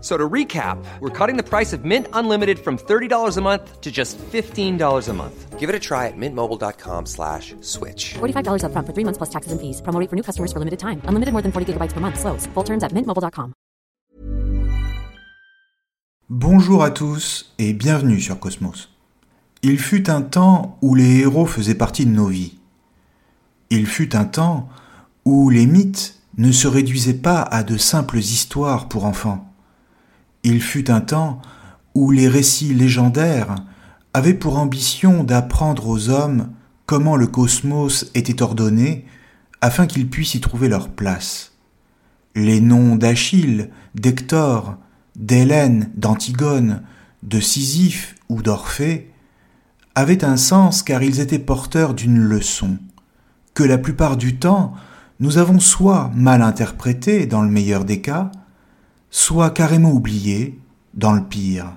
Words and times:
So 0.00 0.16
to 0.16 0.28
recap, 0.28 0.82
we're 1.00 1.10
cutting 1.10 1.36
the 1.36 1.42
price 1.42 1.74
of 1.74 1.84
Mint 1.84 2.06
Unlimited 2.14 2.58
from 2.58 2.78
$30 2.78 3.36
a 3.36 3.40
month 3.42 3.80
to 3.82 3.90
just 3.92 4.16
$15 4.18 5.08
a 5.08 5.12
month. 5.12 5.58
Give 5.58 5.68
it 5.68 5.74
a 5.74 5.78
try 5.78 6.06
at 6.08 6.16
mintmobile.com 6.16 7.04
slash 7.04 7.54
switch. 7.60 8.14
$45 8.14 8.64
upfront 8.64 8.86
for 8.86 8.94
three 8.94 9.04
months 9.04 9.18
plus 9.18 9.28
taxes 9.28 9.52
and 9.52 9.60
fees. 9.60 9.82
Promo 9.82 10.00
rate 10.00 10.08
for 10.08 10.16
new 10.16 10.22
customers 10.22 10.52
for 10.52 10.58
limited 10.58 10.78
time. 10.80 11.02
Unlimited 11.04 11.32
more 11.34 11.42
than 11.42 11.52
40 11.52 11.74
gigabytes 11.74 11.92
per 11.92 12.00
month. 12.00 12.18
Slows. 12.18 12.48
Full 12.54 12.64
terms 12.64 12.82
at 12.82 12.92
mintmobile.com. 12.94 13.52
Bonjour 16.30 16.84
à 16.84 16.90
tous 16.90 17.52
et 17.58 17.72
bienvenue 17.72 18.20
sur 18.20 18.38
Cosmos. 18.38 18.88
Il 19.62 19.78
fut 19.78 20.08
un 20.08 20.22
temps 20.22 20.78
où 20.80 20.94
les 20.94 21.18
héros 21.18 21.44
faisaient 21.44 21.74
partie 21.74 22.06
de 22.06 22.12
nos 22.12 22.28
vies. 22.28 22.56
Il 23.68 23.86
fut 23.86 24.16
un 24.16 24.24
temps 24.24 24.68
où 25.24 25.50
les 25.50 25.66
mythes 25.66 26.14
ne 26.38 26.52
se 26.52 26.68
réduisaient 26.68 27.14
pas 27.20 27.42
à 27.42 27.64
de 27.64 27.76
simples 27.76 28.18
histoires 28.18 28.88
pour 28.88 29.04
enfants 29.04 29.49
il 30.42 30.62
fut 30.62 30.90
un 30.90 31.00
temps 31.00 31.40
où 31.94 32.10
les 32.10 32.28
récits 32.28 32.74
légendaires 32.74 33.56
avaient 34.14 34.34
pour 34.34 34.58
ambition 34.58 35.24
d'apprendre 35.24 35.88
aux 35.88 36.08
hommes 36.08 36.50
comment 36.86 37.16
le 37.16 37.26
cosmos 37.26 38.10
était 38.14 38.42
ordonné 38.42 39.04
afin 39.60 39.86
qu'ils 39.86 40.08
puissent 40.08 40.34
y 40.34 40.40
trouver 40.40 40.68
leur 40.68 40.88
place. 40.88 41.52
Les 42.34 42.60
noms 42.60 42.96
d'Achille, 42.96 43.70
d'Hector, 43.94 44.76
d'Hélène, 45.16 45.90
d'Antigone, 45.96 46.82
de 47.22 47.40
Sisyphe 47.40 48.14
ou 48.28 48.42
d'Orphée 48.42 49.10
avaient 49.94 50.24
un 50.24 50.36
sens 50.36 50.82
car 50.82 51.02
ils 51.02 51.20
étaient 51.20 51.38
porteurs 51.38 51.94
d'une 51.94 52.18
leçon, 52.18 52.78
que 53.54 53.64
la 53.64 53.78
plupart 53.78 54.16
du 54.16 54.36
temps 54.36 54.74
nous 55.18 55.36
avons 55.36 55.60
soit 55.60 56.10
mal 56.14 56.40
interprété 56.40 57.26
dans 57.26 57.42
le 57.42 57.50
meilleur 57.50 57.84
des 57.84 58.00
cas, 58.00 58.30
soit 59.10 59.50
carrément 59.50 59.92
oublié 59.92 60.58
dans 60.94 61.12
le 61.12 61.24
pire. 61.24 61.72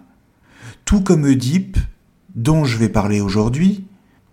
Tout 0.85 1.01
comme 1.01 1.23
Oedipe, 1.23 1.77
dont 2.35 2.65
je 2.65 2.77
vais 2.77 2.89
parler 2.89 3.21
aujourd'hui, 3.21 3.85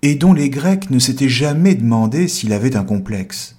et 0.03 0.15
dont 0.15 0.33
les 0.33 0.51
Grecs 0.51 0.91
ne 0.91 0.99
s'étaient 0.99 1.29
jamais 1.29 1.75
demandé 1.75 2.29
s'il 2.29 2.53
avait 2.53 2.77
un 2.77 2.85
complexe. 2.85 3.57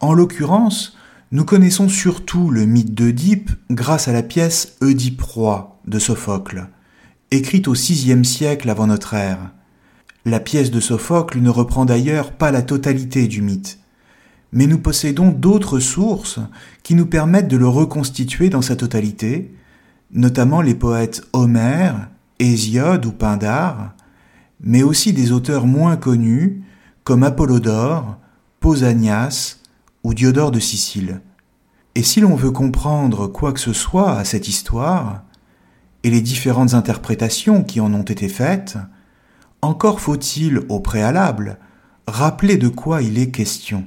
En 0.00 0.12
l'occurrence, 0.12 0.96
nous 1.30 1.44
connaissons 1.44 1.88
surtout 1.88 2.50
le 2.50 2.64
mythe 2.64 2.94
d'Oedipe 2.94 3.50
grâce 3.70 4.08
à 4.08 4.12
la 4.12 4.22
pièce 4.22 4.76
Oedipe 4.80 5.20
roi 5.20 5.78
de 5.86 5.98
Sophocle, 5.98 6.68
écrite 7.30 7.68
au 7.68 7.74
VIe 7.74 8.24
siècle 8.24 8.70
avant 8.70 8.86
notre 8.86 9.14
ère. 9.14 9.50
La 10.24 10.40
pièce 10.40 10.70
de 10.70 10.80
Sophocle 10.80 11.40
ne 11.40 11.50
reprend 11.50 11.84
d'ailleurs 11.84 12.32
pas 12.32 12.50
la 12.50 12.62
totalité 12.62 13.28
du 13.28 13.42
mythe, 13.42 13.78
mais 14.52 14.66
nous 14.66 14.78
possédons 14.78 15.30
d'autres 15.30 15.78
sources 15.78 16.40
qui 16.82 16.94
nous 16.94 17.06
permettent 17.06 17.48
de 17.48 17.56
le 17.56 17.68
reconstituer 17.68 18.48
dans 18.48 18.62
sa 18.62 18.76
totalité, 18.76 19.54
notamment 20.12 20.62
les 20.62 20.74
poètes 20.74 21.22
Homère, 21.32 22.08
Hésiode 22.38 23.04
ou 23.06 23.12
Pindare, 23.12 23.94
mais 24.60 24.82
aussi 24.82 25.12
des 25.12 25.32
auteurs 25.32 25.66
moins 25.66 25.96
connus 25.96 26.62
comme 27.04 27.22
Apollodore, 27.22 28.18
Pausanias 28.60 29.58
ou 30.02 30.14
Diodore 30.14 30.50
de 30.50 30.60
Sicile. 30.60 31.20
Et 31.94 32.02
si 32.02 32.20
l'on 32.20 32.34
veut 32.34 32.50
comprendre 32.50 33.26
quoi 33.26 33.52
que 33.52 33.60
ce 33.60 33.72
soit 33.72 34.12
à 34.12 34.24
cette 34.24 34.48
histoire, 34.48 35.24
et 36.04 36.10
les 36.10 36.20
différentes 36.20 36.74
interprétations 36.74 37.64
qui 37.64 37.80
en 37.80 37.92
ont 37.92 38.02
été 38.02 38.28
faites, 38.28 38.78
encore 39.62 40.00
faut-il, 40.00 40.60
au 40.68 40.80
préalable, 40.80 41.58
rappeler 42.06 42.56
de 42.56 42.68
quoi 42.68 43.02
il 43.02 43.18
est 43.18 43.30
question. 43.30 43.84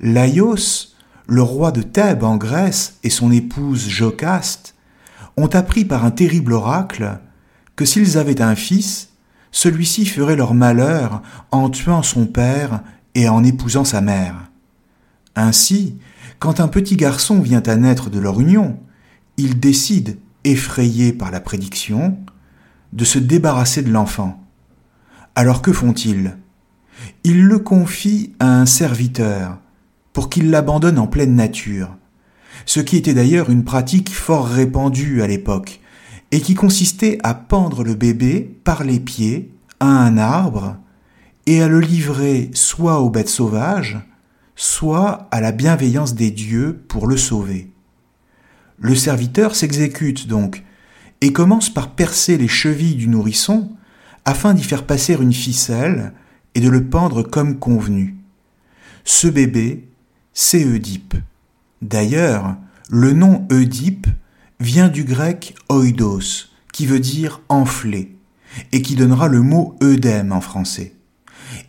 Laios, 0.00 0.94
le 1.26 1.42
roi 1.42 1.72
de 1.72 1.82
Thèbes 1.82 2.24
en 2.24 2.36
Grèce 2.36 2.98
et 3.02 3.10
son 3.10 3.32
épouse 3.32 3.88
Jocaste 3.88 4.74
ont 5.36 5.48
appris 5.48 5.84
par 5.84 6.04
un 6.04 6.10
terrible 6.10 6.52
oracle 6.52 7.18
que 7.76 7.84
s'ils 7.84 8.18
avaient 8.18 8.42
un 8.42 8.54
fils, 8.54 9.10
celui-ci 9.50 10.06
ferait 10.06 10.36
leur 10.36 10.54
malheur 10.54 11.22
en 11.50 11.70
tuant 11.70 12.02
son 12.02 12.26
père 12.26 12.82
et 13.14 13.28
en 13.28 13.42
épousant 13.44 13.84
sa 13.84 14.00
mère. 14.00 14.50
Ainsi, 15.36 15.98
quand 16.38 16.60
un 16.60 16.68
petit 16.68 16.96
garçon 16.96 17.40
vient 17.40 17.62
à 17.62 17.76
naître 17.76 18.10
de 18.10 18.18
leur 18.18 18.40
union, 18.40 18.78
ils 19.36 19.58
décident, 19.58 20.12
effrayés 20.44 21.12
par 21.12 21.30
la 21.30 21.40
prédiction, 21.40 22.18
de 22.92 23.04
se 23.04 23.18
débarrasser 23.18 23.82
de 23.82 23.90
l'enfant. 23.90 24.40
Alors 25.34 25.62
que 25.62 25.72
font-ils? 25.72 26.36
Ils 27.24 27.44
le 27.44 27.58
confient 27.58 28.34
à 28.38 28.46
un 28.46 28.66
serviteur, 28.66 29.58
pour 30.14 30.30
qu'il 30.30 30.50
l'abandonne 30.50 30.98
en 30.98 31.06
pleine 31.06 31.34
nature, 31.34 31.94
ce 32.64 32.80
qui 32.80 32.96
était 32.96 33.12
d'ailleurs 33.12 33.50
une 33.50 33.64
pratique 33.64 34.10
fort 34.10 34.46
répandue 34.46 35.20
à 35.20 35.26
l'époque, 35.26 35.80
et 36.30 36.40
qui 36.40 36.54
consistait 36.54 37.18
à 37.22 37.34
pendre 37.34 37.84
le 37.84 37.94
bébé 37.94 38.58
par 38.64 38.84
les 38.84 39.00
pieds 39.00 39.52
à 39.80 39.86
un 39.86 40.16
arbre 40.16 40.76
et 41.46 41.60
à 41.60 41.68
le 41.68 41.80
livrer 41.80 42.50
soit 42.54 43.00
aux 43.00 43.10
bêtes 43.10 43.28
sauvages, 43.28 43.98
soit 44.56 45.28
à 45.30 45.40
la 45.40 45.52
bienveillance 45.52 46.14
des 46.14 46.30
dieux 46.30 46.80
pour 46.88 47.06
le 47.06 47.16
sauver. 47.16 47.72
Le 48.78 48.94
serviteur 48.94 49.54
s'exécute 49.54 50.26
donc 50.26 50.62
et 51.20 51.32
commence 51.32 51.70
par 51.70 51.90
percer 51.90 52.38
les 52.38 52.48
chevilles 52.48 52.96
du 52.96 53.08
nourrisson 53.08 53.70
afin 54.24 54.54
d'y 54.54 54.62
faire 54.62 54.86
passer 54.86 55.14
une 55.14 55.32
ficelle 55.32 56.12
et 56.54 56.60
de 56.60 56.68
le 56.68 56.84
pendre 56.84 57.22
comme 57.22 57.58
convenu. 57.58 58.16
Ce 59.04 59.26
bébé 59.26 59.88
c'est 60.34 60.64
Oedipe. 60.64 61.14
D'ailleurs, 61.80 62.56
le 62.90 63.12
nom 63.12 63.46
Oedipe 63.50 64.08
vient 64.60 64.88
du 64.88 65.04
grec 65.04 65.54
oidos, 65.68 66.50
qui 66.72 66.86
veut 66.86 67.00
dire 67.00 67.40
enflé, 67.48 68.16
et 68.72 68.82
qui 68.82 68.96
donnera 68.96 69.28
le 69.28 69.40
mot 69.40 69.76
œdème 69.82 70.32
en 70.32 70.40
français. 70.40 70.94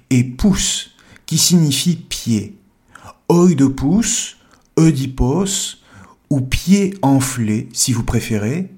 Et 0.09 0.23
pouce, 0.23 0.91
qui 1.25 1.37
signifie 1.37 1.95
pied. 1.95 2.57
Oidopus, 3.29 4.37
Oedipos, 4.77 5.77
ou 6.29 6.41
pied 6.41 6.95
enflé, 7.01 7.69
si 7.71 7.93
vous 7.93 8.03
préférez, 8.03 8.71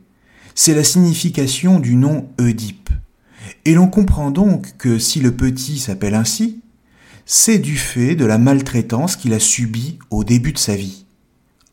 c'est 0.54 0.76
la 0.76 0.84
signification 0.84 1.80
du 1.80 1.96
nom 1.96 2.30
Oedipe. 2.40 2.90
Et 3.64 3.74
l'on 3.74 3.88
comprend 3.88 4.32
donc 4.32 4.76
que 4.78 5.00
si 5.00 5.22
le 5.22 5.36
petit 5.36 5.80
s'appelle 5.80 6.16
ainsi, 6.16 6.62
c'est 7.30 7.60
du 7.60 7.76
fait 7.76 8.16
de 8.16 8.24
la 8.24 8.38
maltraitance 8.38 9.18
qu'il 9.18 9.34
a 9.34 9.40
subie 9.40 10.00
au 10.12 10.24
début 10.24 10.54
de 10.54 10.58
sa 10.58 10.78
vie. 10.78 11.06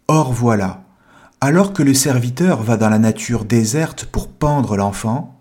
Or 0.09 0.33
voilà, 0.33 0.83
alors 1.41 1.73
que 1.73 1.85
le 1.85 1.95
serviteur 1.95 2.61
va 2.61 2.77
dans 2.77 2.89
la 2.89 2.99
nature 2.99 3.45
déserte 3.45 4.05
pour 4.05 4.29
pendre 4.29 4.77
l'enfant, 4.77 5.41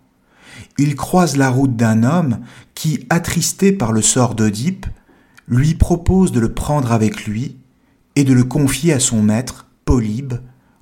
il 0.78 0.96
croise 0.96 1.36
la 1.36 1.50
route 1.50 1.76
d'un 1.76 2.04
homme 2.04 2.42
qui, 2.76 3.08
attristé 3.10 3.72
par 3.72 3.92
le 3.92 4.04
sort 4.04 4.36
d'Oedipe, 4.36 4.86
lui 5.48 5.74
propose 5.74 6.32
de 6.32 6.40
le 6.40 6.54
prendre 6.54 6.92
avec 6.92 7.26
lui 7.26 7.58
et 8.16 8.24
de 8.24 8.34
le 8.34 8.44
confier 8.44 8.94
à 8.94 9.00
son 9.00 9.24
maître, 9.24 9.66
Polybe, 9.84 10.36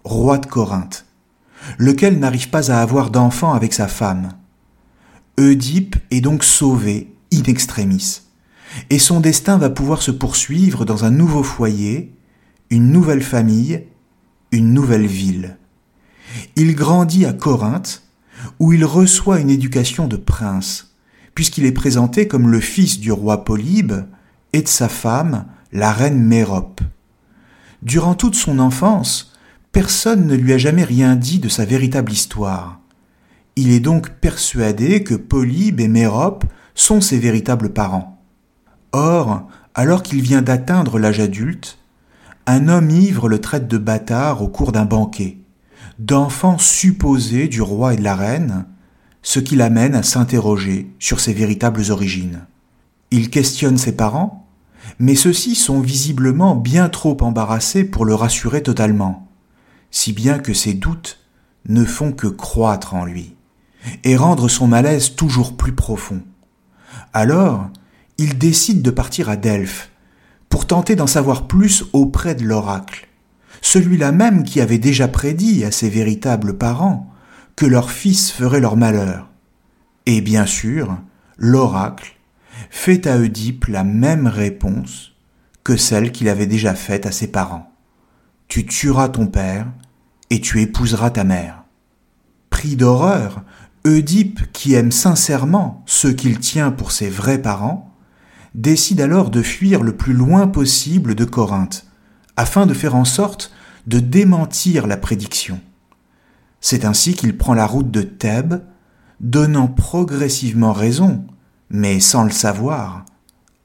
roi 0.04 0.40
de 0.40 0.46
Corinthe, 0.46 1.06
lequel 1.78 2.20
n'arrive 2.20 2.50
pas 2.50 2.70
à 2.70 2.82
avoir 2.82 3.12
d'enfant 3.12 3.54
avec 3.54 3.72
sa 3.72 3.88
femme. 3.88 4.34
Oedipe 5.40 5.96
est 6.12 6.22
donc 6.22 6.44
sauvé 6.44 7.16
in 7.34 7.44
extremis 7.44 8.24
et 8.90 9.00
son 9.00 9.20
destin 9.20 9.58
va 9.58 9.70
pouvoir 9.70 10.02
se 10.02 10.12
poursuivre 10.12 10.86
dans 10.86 11.06
un 11.06 11.12
nouveau 11.12 11.44
foyer, 11.44 12.14
une 12.70 12.92
nouvelle 12.92 13.24
famille, 13.24 13.84
une 14.52 14.74
nouvelle 14.74 15.08
ville. 15.08 15.58
Il 16.56 16.76
grandit 16.76 17.26
à 17.26 17.34
Corinthe, 17.34 18.04
où 18.60 18.74
il 18.74 18.86
reçoit 18.86 19.40
une 19.40 19.50
éducation 19.50 20.08
de 20.08 20.18
prince, 20.18 20.96
puisqu'il 21.36 21.66
est 21.66 21.72
présenté 21.72 22.28
comme 22.28 22.50
le 22.50 22.60
fils 22.60 23.00
du 23.00 23.12
roi 23.12 23.44
Polybe 23.46 23.94
et 24.54 24.62
de 24.62 24.68
sa 24.68 24.90
femme, 24.90 25.46
la 25.72 25.92
reine 25.92 26.22
Mérope. 26.22 26.82
Durant 27.82 28.16
toute 28.16 28.36
son 28.36 28.60
enfance, 28.60 29.34
personne 29.72 30.28
ne 30.28 30.36
lui 30.36 30.54
a 30.54 30.58
jamais 30.58 30.84
rien 30.84 31.16
dit 31.16 31.40
de 31.40 31.50
sa 31.50 31.66
véritable 31.66 32.12
histoire. 32.12 32.80
Il 33.56 33.72
est 33.72 33.80
donc 33.80 34.10
persuadé 34.10 35.04
que 35.04 35.16
Polybe 35.16 35.80
et 35.80 35.88
Mérope 35.88 36.46
sont 36.76 37.02
ses 37.02 37.20
véritables 37.20 37.74
parents. 37.74 38.21
Or, 38.94 39.48
alors 39.74 40.04
qu'il 40.04 40.22
vient 40.22 40.42
d'atteindre 40.42 41.00
l'âge 41.00 41.20
adulte, 41.20 41.78
un 42.46 42.68
homme 42.68 42.90
ivre 42.90 43.30
le 43.30 43.40
traite 43.40 43.68
de 43.68 43.78
bâtard 43.78 44.42
au 44.42 44.48
cours 44.48 44.72
d'un 44.72 44.86
banquet, 44.86 45.38
d'enfant 46.00 46.58
supposé 46.58 47.48
du 47.48 47.62
roi 47.62 47.94
et 47.94 47.98
de 47.98 48.04
la 48.04 48.16
reine, 48.16 48.66
ce 49.22 49.40
qui 49.40 49.56
l'amène 49.56 49.96
à 49.96 50.04
s'interroger 50.04 50.92
sur 51.00 51.20
ses 51.20 51.34
véritables 51.34 51.92
origines. 51.92 52.46
Il 53.12 53.30
questionne 53.30 53.78
ses 53.78 53.96
parents, 53.96 54.48
mais 55.00 55.16
ceux-ci 55.16 55.56
sont 55.56 55.80
visiblement 55.80 56.56
bien 56.56 56.90
trop 56.90 57.18
embarrassés 57.22 57.84
pour 57.84 58.06
le 58.06 58.16
rassurer 58.16 58.64
totalement, 58.64 59.28
si 59.92 60.12
bien 60.12 60.40
que 60.40 60.54
ses 60.54 60.74
doutes 60.74 61.20
ne 61.68 61.86
font 61.86 62.12
que 62.12 62.28
croître 62.28 62.96
en 62.96 63.06
lui, 63.06 63.36
et 64.04 64.16
rendre 64.16 64.48
son 64.48 64.68
malaise 64.68 65.16
toujours 65.16 65.56
plus 65.56 65.74
profond. 65.74 66.22
Alors, 67.14 67.70
il 68.22 68.38
décide 68.38 68.84
de 68.84 68.92
partir 68.92 69.30
à 69.30 69.36
Delphes, 69.36 69.90
pour 70.48 70.68
tenter 70.68 70.96
d'en 70.96 71.08
savoir 71.08 71.48
plus 71.48 71.86
auprès 71.92 72.36
de 72.36 72.44
l'oracle, 72.44 73.08
celui-là 73.62 74.12
même 74.12 74.44
qui 74.44 74.62
avait 74.62 74.78
déjà 74.78 75.08
prédit 75.08 75.64
à 75.66 75.72
ses 75.72 75.90
véritables 75.90 76.58
parents 76.58 77.12
que 77.56 77.66
leur 77.66 77.90
fils 77.90 78.32
ferait 78.32 78.60
leur 78.60 78.78
malheur. 78.78 79.30
Et 80.06 80.22
bien 80.22 80.46
sûr, 80.46 80.98
l'oracle 81.38 82.16
fait 82.70 83.08
à 83.08 83.18
Oedipe 83.18 83.66
la 83.66 83.84
même 83.84 84.28
réponse 84.28 85.14
que 85.64 85.76
celle 85.76 86.12
qu'il 86.12 86.30
avait 86.30 86.48
déjà 86.48 86.76
faite 86.76 87.08
à 87.08 87.12
ses 87.12 87.28
parents. 87.28 87.72
Tu 88.48 88.68
tueras 88.68 89.10
ton 89.10 89.26
père 89.26 89.68
et 90.30 90.42
tu 90.42 90.62
épouseras 90.62 91.10
ta 91.10 91.24
mère. 91.24 91.64
Pris 92.52 92.76
d'horreur, 92.76 93.44
Oedipe, 93.86 94.52
qui 94.54 94.76
aime 94.76 94.92
sincèrement 94.92 95.82
ceux 95.88 96.14
qu'il 96.14 96.40
tient 96.40 96.72
pour 96.72 96.92
ses 96.92 97.10
vrais 97.10 97.42
parents, 97.42 97.91
décide 98.54 99.02
alors 99.02 99.30
de 99.30 99.42
fuir 99.42 99.84
le 99.84 99.96
plus 99.96 100.14
loin 100.14 100.48
possible 100.48 101.16
de 101.16 101.26
Corinthe, 101.26 101.86
afin 102.36 102.66
de 102.66 102.74
faire 102.74 102.96
en 102.96 103.06
sorte 103.06 103.52
de 103.88 104.00
démentir 104.00 104.88
la 104.88 104.98
prédiction. 104.98 105.60
C'est 106.60 106.86
ainsi 106.86 107.14
qu'il 107.14 107.38
prend 107.38 107.54
la 107.54 107.66
route 107.66 107.90
de 107.90 108.02
Thèbes, 108.02 108.62
donnant 109.20 109.68
progressivement 109.68 110.74
raison, 110.74 111.26
mais 111.70 112.00
sans 112.00 112.24
le 112.24 112.32
savoir, 112.32 113.06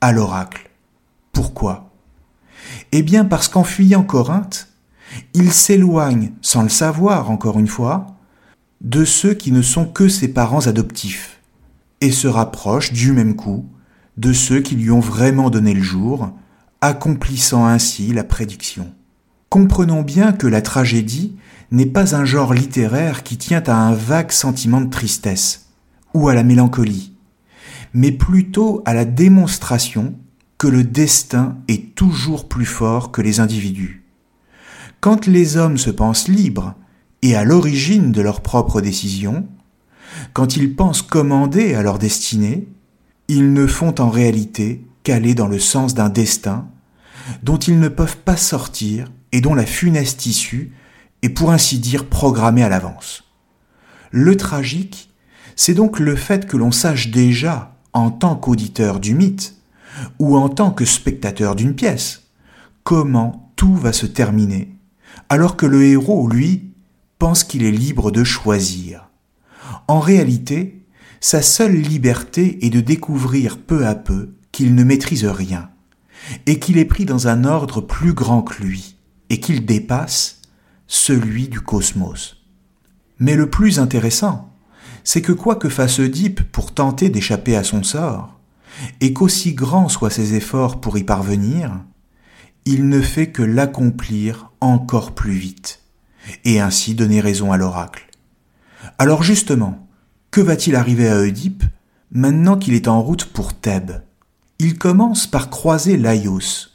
à 0.00 0.12
l'oracle. 0.12 0.70
Pourquoi? 1.32 1.90
Eh 2.92 3.02
bien 3.02 3.24
parce 3.24 3.48
qu'en 3.48 3.64
fuyant 3.64 4.02
Corinthe, 4.02 4.68
il 5.34 5.52
s'éloigne, 5.52 6.32
sans 6.40 6.62
le 6.62 6.68
savoir 6.68 7.30
encore 7.30 7.58
une 7.58 7.68
fois, 7.68 8.06
de 8.80 9.04
ceux 9.04 9.34
qui 9.34 9.52
ne 9.52 9.62
sont 9.62 9.86
que 9.86 10.08
ses 10.08 10.28
parents 10.28 10.66
adoptifs, 10.66 11.40
et 12.00 12.12
se 12.12 12.28
rapproche 12.28 12.92
du 12.92 13.12
même 13.12 13.36
coup 13.36 13.66
de 14.16 14.32
ceux 14.32 14.60
qui 14.60 14.76
lui 14.76 14.90
ont 14.90 15.00
vraiment 15.00 15.50
donné 15.50 15.74
le 15.74 15.82
jour, 15.82 16.30
accomplissant 16.80 17.66
ainsi 17.66 18.12
la 18.12 18.24
prédiction. 18.24 18.92
Comprenons 19.48 20.02
bien 20.02 20.32
que 20.32 20.46
la 20.46 20.62
tragédie 20.62 21.36
n'est 21.70 21.86
pas 21.86 22.14
un 22.14 22.24
genre 22.24 22.54
littéraire 22.54 23.22
qui 23.22 23.36
tient 23.36 23.62
à 23.66 23.74
un 23.74 23.92
vague 23.92 24.32
sentiment 24.32 24.80
de 24.80 24.90
tristesse 24.90 25.68
ou 26.14 26.28
à 26.28 26.34
la 26.34 26.42
mélancolie, 26.42 27.12
mais 27.92 28.12
plutôt 28.12 28.82
à 28.84 28.94
la 28.94 29.04
démonstration 29.04 30.14
que 30.58 30.66
le 30.66 30.84
destin 30.84 31.58
est 31.69 31.94
toujours 31.94 32.48
plus 32.48 32.64
fort 32.64 33.12
que 33.12 33.20
les 33.20 33.40
individus. 33.40 34.04
Quand 35.00 35.26
les 35.26 35.56
hommes 35.56 35.78
se 35.78 35.90
pensent 35.90 36.28
libres 36.28 36.74
et 37.22 37.36
à 37.36 37.44
l'origine 37.44 38.12
de 38.12 38.22
leurs 38.22 38.40
propres 38.40 38.80
décisions, 38.80 39.46
quand 40.32 40.56
ils 40.56 40.74
pensent 40.74 41.02
commander 41.02 41.74
à 41.74 41.82
leur 41.82 41.98
destinée, 41.98 42.69
ils 43.28 43.52
ne 43.52 43.67
font 43.67 43.94
en 44.00 44.08
réalité 44.08 44.87
qu'aller 45.02 45.34
dans 45.34 45.49
le 45.49 45.58
sens 45.58 45.94
d'un 45.94 46.08
destin 46.08 46.69
dont 47.43 47.58
ils 47.58 47.78
ne 47.78 47.88
peuvent 47.88 48.19
pas 48.19 48.37
sortir 48.37 49.11
et 49.32 49.40
dont 49.40 49.55
la 49.55 49.67
funeste 49.67 50.26
issue 50.26 50.73
est 51.23 51.28
pour 51.28 51.50
ainsi 51.50 51.78
dire 51.78 52.06
programmée 52.06 52.62
à 52.62 52.69
l'avance. 52.69 53.25
Le 54.11 54.37
tragique, 54.37 55.11
c'est 55.56 55.75
donc 55.75 55.99
le 55.99 56.14
fait 56.14 56.46
que 56.46 56.56
l'on 56.56 56.70
sache 56.70 57.11
déjà, 57.11 57.76
en 57.93 58.11
tant 58.11 58.37
qu'auditeur 58.37 59.00
du 59.00 59.14
mythe, 59.14 59.56
ou 60.19 60.37
en 60.37 60.49
tant 60.49 60.70
que 60.70 60.84
spectateur 60.84 61.56
d'une 61.56 61.75
pièce, 61.75 62.25
comment 62.84 63.52
tout 63.56 63.75
va 63.75 63.93
se 63.93 64.06
terminer, 64.06 64.76
alors 65.29 65.56
que 65.56 65.67
le 65.67 65.84
héros, 65.84 66.29
lui, 66.29 66.70
pense 67.19 67.44
qu'il 67.44 67.64
est 67.64 67.70
libre 67.70 68.11
de 68.11 68.22
choisir. 68.22 69.08
En 69.88 70.00
réalité, 70.00 70.75
sa 71.26 71.43
seule 71.43 71.75
liberté 71.75 72.64
est 72.64 72.70
de 72.70 72.81
découvrir 72.81 73.58
peu 73.58 73.84
à 73.84 73.96
peu 73.96 74.37
qu'il 74.52 74.76
ne 74.76 74.84
maîtrise 74.84 75.25
rien, 75.25 75.70
et 76.46 76.61
qu'il 76.61 76.78
est 76.78 76.84
pris 76.84 77.05
dans 77.05 77.26
un 77.26 77.43
ordre 77.43 77.81
plus 77.81 78.12
grand 78.12 78.43
que 78.43 78.62
lui, 78.62 78.94
et 79.28 79.40
qu'il 79.40 79.67
dépasse 79.67 80.40
celui 80.87 81.49
du 81.49 81.61
cosmos. 81.61 82.37
Mais 83.19 83.34
le 83.34 83.50
plus 83.50 83.81
intéressant, 83.81 84.55
c'est 85.02 85.20
que 85.20 85.32
quoi 85.32 85.56
que 85.56 85.69
fasse 85.69 85.99
Oedipe 85.99 86.44
pour 86.52 86.73
tenter 86.73 87.08
d'échapper 87.08 87.56
à 87.56 87.64
son 87.64 87.82
sort, 87.82 88.38
et 89.00 89.12
qu'aussi 89.12 89.52
grands 89.52 89.88
soient 89.88 90.11
ses 90.11 90.34
efforts 90.34 90.81
pour 90.81 90.96
y 90.96 91.02
parvenir, 91.02 91.72
il 92.67 92.88
ne 92.88 93.00
fait 93.00 93.32
que 93.32 93.43
l'accomplir 93.43 94.52
encore 94.61 95.12
plus 95.12 95.34
vite, 95.34 95.81
et 96.44 96.61
ainsi 96.61 96.94
donner 96.94 97.20
raison 97.20 97.50
à 97.50 97.56
l'oracle. 97.56 98.06
Alors 98.99 99.25
justement, 99.25 99.85
que 100.36 100.42
va-t-il 100.42 100.76
arriver 100.76 101.08
à 101.08 101.18
Oedipe 101.18 101.64
maintenant 102.12 102.58
qu'il 102.58 102.74
est 102.74 102.88
en 102.88 103.00
route 103.00 103.24
pour 103.24 103.54
Thèbes? 103.54 104.02
Il 104.58 104.76
commence 104.76 105.26
par 105.26 105.48
croiser 105.48 105.96
Laios, 105.96 106.68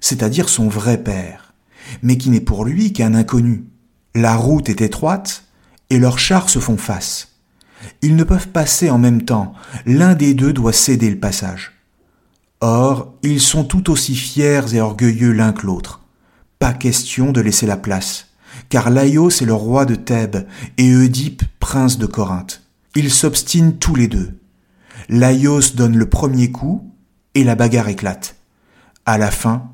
c'est-à-dire 0.00 0.48
son 0.48 0.68
vrai 0.68 1.02
père, 1.02 1.52
mais 2.00 2.16
qui 2.16 2.30
n'est 2.30 2.40
pour 2.40 2.64
lui 2.64 2.92
qu'un 2.92 3.14
inconnu. 3.14 3.64
La 4.14 4.36
route 4.36 4.68
est 4.68 4.82
étroite 4.82 5.42
et 5.90 5.98
leurs 5.98 6.20
chars 6.20 6.48
se 6.48 6.60
font 6.60 6.76
face. 6.76 7.40
Ils 8.02 8.14
ne 8.14 8.22
peuvent 8.22 8.50
passer 8.50 8.88
en 8.88 8.98
même 8.98 9.22
temps, 9.22 9.52
l'un 9.84 10.14
des 10.14 10.32
deux 10.32 10.52
doit 10.52 10.72
céder 10.72 11.10
le 11.10 11.18
passage. 11.18 11.72
Or, 12.60 13.14
ils 13.24 13.40
sont 13.40 13.64
tout 13.64 13.90
aussi 13.90 14.14
fiers 14.14 14.76
et 14.76 14.80
orgueilleux 14.80 15.32
l'un 15.32 15.52
que 15.52 15.66
l'autre. 15.66 16.02
Pas 16.60 16.72
question 16.72 17.32
de 17.32 17.40
laisser 17.40 17.66
la 17.66 17.78
place, 17.78 18.28
car 18.68 18.90
Laios 18.90 19.30
est 19.30 19.44
le 19.44 19.54
roi 19.54 19.86
de 19.86 19.96
Thèbes 19.96 20.46
et 20.76 20.94
Oedipe 20.94 21.42
prince 21.58 21.98
de 21.98 22.06
Corinthe. 22.06 22.62
Ils 22.98 23.12
s'obstinent 23.12 23.78
tous 23.78 23.94
les 23.94 24.08
deux. 24.08 24.40
Laios 25.08 25.70
donne 25.76 25.96
le 25.96 26.08
premier 26.08 26.50
coup 26.50 26.92
et 27.36 27.44
la 27.44 27.54
bagarre 27.54 27.86
éclate. 27.86 28.34
À 29.06 29.18
la 29.18 29.30
fin, 29.30 29.70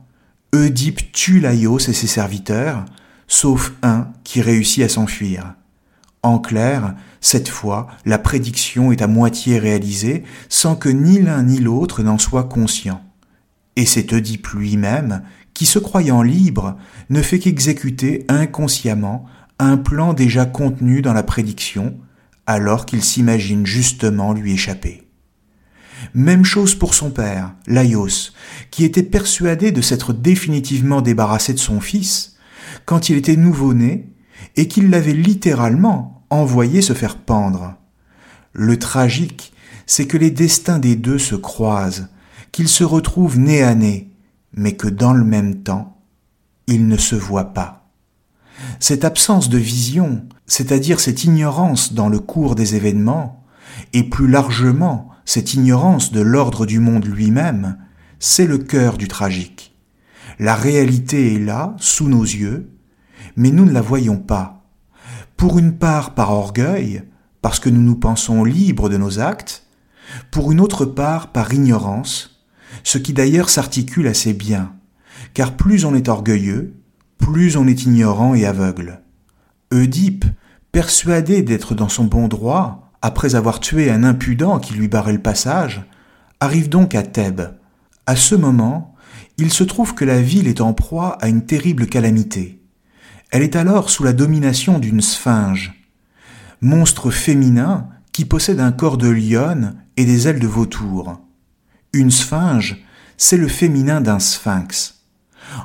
Oedipe 0.55 1.11
tue 1.11 1.41
Laios 1.41 1.79
et 1.79 1.94
ses 1.94 2.06
serviteurs, 2.06 2.85
sauf 3.26 3.73
un 3.82 4.09
qui 4.25 4.43
réussit 4.43 4.85
à 4.85 4.91
s'enfuir. 4.91 5.55
En 6.22 6.39
clair, 6.39 6.96
cette 7.22 7.49
fois, 7.49 7.87
la 8.05 8.19
prédiction 8.19 8.93
est 8.93 9.01
à 9.01 9.06
moitié 9.06 9.58
réalisée 9.58 10.25
sans 10.51 10.77
que 10.77 10.91
ni 10.91 11.19
l'un 11.22 11.44
ni 11.44 11.60
l'autre 11.60 12.03
n'en 12.03 12.19
soit 12.19 12.44
conscient. 12.44 13.01
Et 13.77 13.87
c'est 13.87 14.13
Oedipe 14.13 14.49
lui-même 14.49 15.22
qui, 15.55 15.65
se 15.65 15.79
croyant 15.79 16.20
libre, 16.20 16.77
ne 17.08 17.22
fait 17.22 17.39
qu'exécuter 17.39 18.27
inconsciemment 18.29 19.25
un 19.58 19.79
plan 19.79 20.13
déjà 20.13 20.44
contenu 20.44 21.01
dans 21.01 21.15
la 21.15 21.22
prédiction, 21.22 21.96
alors 22.46 22.86
qu'il 22.86 23.03
s'imagine 23.03 23.67
justement 23.67 24.32
lui 24.32 24.53
échapper. 24.53 25.03
Même 26.13 26.44
chose 26.44 26.74
pour 26.74 26.94
son 26.94 27.10
père, 27.10 27.55
Laios, 27.67 28.32
qui 28.70 28.84
était 28.84 29.03
persuadé 29.03 29.72
de 29.72 29.81
s'être 29.81 30.13
définitivement 30.13 31.01
débarrassé 31.01 31.55
de 31.55 31.58
son 31.58 31.81
fils 31.81 32.36
quand 32.84 33.08
il 33.08 33.17
était 33.17 33.36
nouveau-né 33.36 34.10
et 34.56 34.69
qu'il 34.69 34.91
l'avait 34.91 35.13
littéralement 35.15 36.24
envoyé 36.31 36.82
se 36.82 36.93
faire 36.93 37.17
pendre. 37.17 37.74
Le 38.53 38.79
tragique, 38.79 39.53
c'est 39.86 40.06
que 40.06 40.17
les 40.17 40.31
destins 40.31 40.79
des 40.79 40.96
deux 40.96 41.19
se 41.19 41.34
croisent, 41.34 42.08
qu'ils 42.53 42.69
se 42.69 42.84
retrouvent 42.84 43.39
nez 43.39 43.63
à 43.63 43.74
nez, 43.74 44.10
mais 44.55 44.72
que 44.72 44.89
dans 44.89 45.13
le 45.13 45.24
même 45.24 45.63
temps, 45.63 46.01
ils 46.67 46.86
ne 46.86 46.96
se 46.96 47.17
voient 47.17 47.53
pas. 47.53 47.83
Cette 48.81 49.05
absence 49.05 49.49
de 49.49 49.58
vision, 49.58 50.27
c'est-à-dire 50.46 51.01
cette 51.01 51.25
ignorance 51.25 51.93
dans 51.93 52.08
le 52.08 52.19
cours 52.19 52.55
des 52.55 52.77
événements, 52.77 53.44
et 53.93 54.05
plus 54.05 54.29
largement 54.29 55.11
cette 55.25 55.55
ignorance 55.55 56.13
de 56.13 56.20
l'ordre 56.20 56.67
du 56.67 56.81
monde 56.81 57.06
lui-même, 57.06 57.79
c'est 58.19 58.46
le 58.46 58.58
cœur 58.58 58.99
du 58.99 59.08
tragique. 59.08 59.75
La 60.39 60.55
réalité 60.55 61.34
est 61.34 61.39
là, 61.39 61.75
sous 61.79 62.08
nos 62.08 62.23
yeux, 62.23 62.70
mais 63.37 63.51
nous 63.51 63.65
ne 63.65 63.73
la 63.73 63.81
voyons 63.81 64.19
pas. 64.19 64.65
Pour 65.37 65.58
une 65.58 65.77
part 65.79 66.15
par 66.15 66.31
orgueil, 66.32 67.03
parce 67.43 67.61
que 67.61 67.70
nous 67.70 67.82
nous 67.82 67.96
pensons 67.96 68.44
libres 68.44 68.89
de 68.89 68.96
nos 68.96 69.19
actes, 69.19 69.65
pour 70.31 70.53
une 70.53 70.61
autre 70.61 70.84
part 70.84 71.32
par 71.32 71.53
ignorance, 71.53 72.43
ce 72.82 72.99
qui 72.99 73.13
d'ailleurs 73.13 73.51
s'articule 73.51 74.06
assez 74.06 74.32
bien, 74.32 74.75
car 75.32 75.56
plus 75.56 75.84
on 75.84 75.94
est 75.94 76.08
orgueilleux, 76.08 76.75
plus 77.19 77.56
on 77.56 77.67
est 77.67 77.85
ignorant 77.85 78.35
et 78.35 78.47
aveugle. 78.47 79.01
Oedipe, 79.73 80.25
persuadé 80.73 81.43
d'être 81.43 81.75
dans 81.75 81.89
son 81.89 82.05
bon 82.05 82.29
droit, 82.29 82.93
après 83.03 83.35
avoir 83.35 83.61
tué 83.61 83.91
un 83.91 84.05
impudent 84.05 84.59
qui 84.59 84.75
lui 84.75 84.89
barrait 84.89 85.13
le 85.13 85.23
passage, 85.23 85.85
arrive 86.41 86.69
donc 86.69 86.94
à 86.94 87.03
Thèbes. 87.03 87.55
À 88.06 88.17
ce 88.17 88.35
moment, 88.35 88.94
il 89.39 89.53
se 89.53 89.65
trouve 89.65 89.94
que 89.94 90.05
la 90.05 90.21
ville 90.21 90.49
est 90.49 90.61
en 90.61 90.75
proie 90.75 91.19
à 91.21 91.29
une 91.29 91.44
terrible 91.44 91.87
calamité. 91.87 92.61
Elle 93.31 93.43
est 93.43 93.56
alors 93.56 93.91
sous 93.91 94.05
la 94.05 94.13
domination 94.13 94.79
d'une 94.79 95.01
sphinge, 95.01 95.75
monstre 96.61 97.11
féminin 97.11 97.89
qui 98.13 98.25
possède 98.25 98.61
un 98.61 98.73
corps 98.73 98.97
de 98.97 99.09
lionne 99.09 99.77
et 99.97 100.05
des 100.05 100.29
ailes 100.29 100.39
de 100.39 100.47
vautour. 100.47 101.21
Une 101.93 102.11
sphinge, 102.11 102.85
c'est 103.17 103.37
le 103.37 103.49
féminin 103.49 104.01
d'un 104.01 104.19
sphinx. 104.19 105.03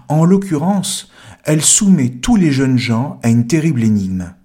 En 0.07 0.25
l'occurrence, 0.25 1.11
elle 1.49 1.63
soumet 1.63 2.09
tous 2.09 2.35
les 2.35 2.51
jeunes 2.51 2.77
gens 2.77 3.19
à 3.23 3.29
une 3.29 3.47
terrible 3.47 3.81
énigme. 3.81 4.35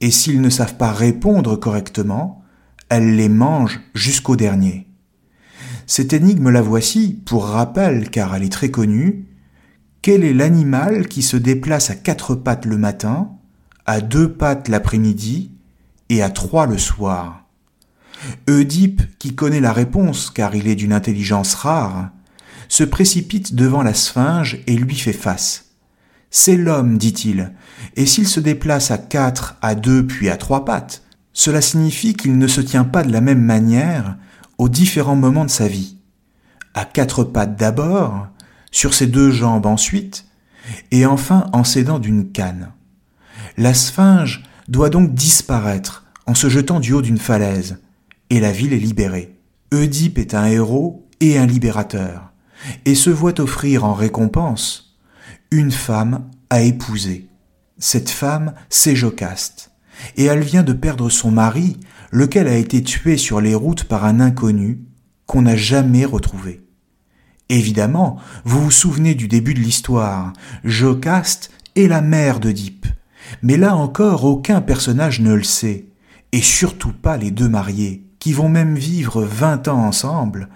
Et 0.00 0.10
s'ils 0.10 0.40
ne 0.40 0.50
savent 0.50 0.74
pas 0.74 0.90
répondre 0.90 1.54
correctement, 1.54 2.42
elle 2.88 3.14
les 3.14 3.28
mange 3.28 3.78
jusqu'au 3.94 4.34
dernier. 4.34 4.88
Cette 5.86 6.12
énigme 6.12 6.50
la 6.50 6.60
voici, 6.60 7.22
pour 7.24 7.46
rappel 7.46 8.10
car 8.10 8.34
elle 8.34 8.42
est 8.42 8.50
très 8.50 8.72
connue. 8.72 9.28
Quel 10.02 10.24
est 10.24 10.32
l'animal 10.32 11.06
qui 11.06 11.22
se 11.22 11.36
déplace 11.36 11.90
à 11.90 11.94
quatre 11.94 12.34
pattes 12.34 12.66
le 12.66 12.76
matin, 12.76 13.30
à 13.86 14.00
deux 14.00 14.32
pattes 14.32 14.66
l'après-midi 14.66 15.52
et 16.08 16.22
à 16.22 16.28
trois 16.28 16.66
le 16.66 16.76
soir? 16.76 17.44
Oedipe, 18.48 19.02
qui 19.20 19.36
connaît 19.36 19.60
la 19.60 19.72
réponse 19.72 20.28
car 20.28 20.56
il 20.56 20.66
est 20.66 20.74
d'une 20.74 20.92
intelligence 20.92 21.54
rare, 21.54 22.10
se 22.66 22.82
précipite 22.82 23.54
devant 23.54 23.84
la 23.84 23.94
sphinge 23.94 24.58
et 24.66 24.76
lui 24.76 24.96
fait 24.96 25.12
face. 25.12 25.67
C'est 26.30 26.56
l'homme, 26.56 26.98
dit-il, 26.98 27.52
et 27.96 28.06
s'il 28.06 28.28
se 28.28 28.40
déplace 28.40 28.90
à 28.90 28.98
quatre, 28.98 29.56
à 29.62 29.74
deux, 29.74 30.06
puis 30.06 30.28
à 30.28 30.36
trois 30.36 30.64
pattes, 30.64 31.02
cela 31.32 31.60
signifie 31.60 32.14
qu'il 32.14 32.36
ne 32.36 32.46
se 32.46 32.60
tient 32.60 32.84
pas 32.84 33.02
de 33.02 33.12
la 33.12 33.20
même 33.20 33.42
manière 33.42 34.16
aux 34.58 34.68
différents 34.68 35.16
moments 35.16 35.44
de 35.44 35.50
sa 35.50 35.68
vie. 35.68 35.96
À 36.74 36.84
quatre 36.84 37.24
pattes 37.24 37.56
d'abord, 37.56 38.28
sur 38.70 38.92
ses 38.92 39.06
deux 39.06 39.30
jambes 39.30 39.66
ensuite, 39.66 40.26
et 40.90 41.06
enfin 41.06 41.46
en 41.52 41.64
s'aidant 41.64 41.98
d'une 41.98 42.30
canne. 42.30 42.72
La 43.56 43.72
sphinge 43.72 44.44
doit 44.68 44.90
donc 44.90 45.14
disparaître 45.14 46.04
en 46.26 46.34
se 46.34 46.48
jetant 46.48 46.78
du 46.78 46.92
haut 46.92 47.02
d'une 47.02 47.18
falaise, 47.18 47.78
et 48.28 48.38
la 48.38 48.52
ville 48.52 48.74
est 48.74 48.78
libérée. 48.78 49.38
Oedipe 49.72 50.18
est 50.18 50.34
un 50.34 50.44
héros 50.44 51.08
et 51.20 51.38
un 51.38 51.46
libérateur, 51.46 52.32
et 52.84 52.94
se 52.94 53.10
voit 53.10 53.40
offrir 53.40 53.84
en 53.84 53.94
récompense 53.94 54.87
une 55.50 55.70
femme 55.70 56.28
à 56.50 56.62
épouser. 56.62 57.28
Cette 57.78 58.10
femme, 58.10 58.54
c'est 58.68 58.96
Jocaste, 58.96 59.70
et 60.16 60.24
elle 60.24 60.42
vient 60.42 60.62
de 60.62 60.72
perdre 60.72 61.08
son 61.10 61.30
mari, 61.30 61.78
lequel 62.10 62.48
a 62.48 62.56
été 62.56 62.82
tué 62.82 63.16
sur 63.16 63.40
les 63.40 63.54
routes 63.54 63.84
par 63.84 64.04
un 64.04 64.20
inconnu 64.20 64.80
qu'on 65.26 65.42
n'a 65.42 65.56
jamais 65.56 66.04
retrouvé. 66.04 66.62
Évidemment, 67.48 68.18
vous 68.44 68.64
vous 68.64 68.70
souvenez 68.70 69.14
du 69.14 69.28
début 69.28 69.54
de 69.54 69.60
l'histoire, 69.60 70.32
Jocaste 70.64 71.50
est 71.76 71.88
la 71.88 72.02
mère 72.02 72.40
d'Oedipe, 72.40 72.86
mais 73.42 73.56
là 73.56 73.74
encore 73.74 74.24
aucun 74.24 74.60
personnage 74.60 75.20
ne 75.20 75.32
le 75.32 75.44
sait, 75.44 75.86
et 76.32 76.42
surtout 76.42 76.92
pas 76.92 77.16
les 77.16 77.30
deux 77.30 77.48
mariés, 77.48 78.04
qui 78.18 78.32
vont 78.32 78.48
même 78.48 78.74
vivre 78.74 79.22
vingt 79.22 79.66
ans 79.68 79.82
ensemble 79.84 80.48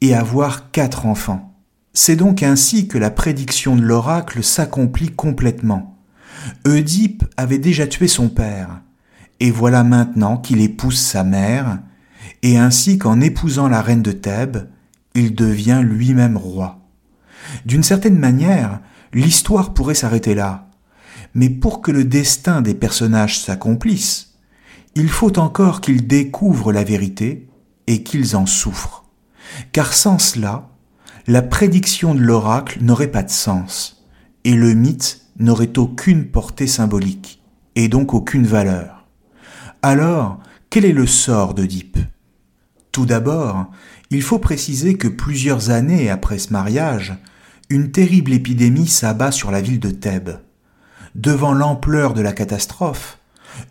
et 0.00 0.14
avoir 0.14 0.70
quatre 0.70 1.06
enfants. 1.06 1.49
C'est 1.92 2.16
donc 2.16 2.42
ainsi 2.42 2.86
que 2.86 2.98
la 2.98 3.10
prédiction 3.10 3.76
de 3.76 3.82
l'oracle 3.82 4.44
s'accomplit 4.44 5.10
complètement. 5.10 5.98
Oedipe 6.66 7.24
avait 7.36 7.58
déjà 7.58 7.86
tué 7.86 8.08
son 8.08 8.28
père, 8.28 8.80
et 9.40 9.50
voilà 9.50 9.82
maintenant 9.82 10.36
qu'il 10.36 10.60
épouse 10.60 10.98
sa 10.98 11.24
mère, 11.24 11.80
et 12.42 12.56
ainsi 12.56 12.98
qu'en 12.98 13.20
épousant 13.20 13.68
la 13.68 13.82
reine 13.82 14.02
de 14.02 14.12
Thèbes, 14.12 14.68
il 15.14 15.34
devient 15.34 15.82
lui-même 15.82 16.36
roi. 16.36 16.78
D'une 17.66 17.82
certaine 17.82 18.18
manière, 18.18 18.80
l'histoire 19.12 19.74
pourrait 19.74 19.94
s'arrêter 19.94 20.34
là, 20.34 20.68
mais 21.34 21.50
pour 21.50 21.82
que 21.82 21.90
le 21.90 22.04
destin 22.04 22.62
des 22.62 22.74
personnages 22.74 23.40
s'accomplisse, 23.40 24.34
il 24.94 25.08
faut 25.08 25.38
encore 25.38 25.80
qu'ils 25.80 26.06
découvrent 26.06 26.72
la 26.72 26.84
vérité 26.84 27.48
et 27.86 28.02
qu'ils 28.02 28.36
en 28.36 28.46
souffrent. 28.46 29.04
Car 29.72 29.92
sans 29.92 30.18
cela, 30.18 30.69
la 31.26 31.42
prédiction 31.42 32.14
de 32.14 32.20
l'oracle 32.20 32.78
n'aurait 32.82 33.10
pas 33.10 33.22
de 33.22 33.30
sens, 33.30 34.04
et 34.44 34.54
le 34.54 34.74
mythe 34.74 35.20
n'aurait 35.38 35.78
aucune 35.78 36.26
portée 36.26 36.66
symbolique, 36.66 37.42
et 37.76 37.88
donc 37.88 38.14
aucune 38.14 38.46
valeur. 38.46 39.06
Alors, 39.82 40.38
quel 40.68 40.84
est 40.84 40.92
le 40.92 41.06
sort 41.06 41.54
d'Oedipe? 41.54 41.98
Tout 42.92 43.06
d'abord, 43.06 43.70
il 44.10 44.22
faut 44.22 44.38
préciser 44.38 44.96
que 44.96 45.08
plusieurs 45.08 45.70
années 45.70 46.10
après 46.10 46.38
ce 46.38 46.52
mariage, 46.52 47.14
une 47.68 47.92
terrible 47.92 48.32
épidémie 48.32 48.88
s'abat 48.88 49.30
sur 49.30 49.50
la 49.50 49.60
ville 49.60 49.80
de 49.80 49.90
Thèbes. 49.90 50.40
Devant 51.14 51.54
l'ampleur 51.54 52.14
de 52.14 52.20
la 52.20 52.32
catastrophe, 52.32 53.18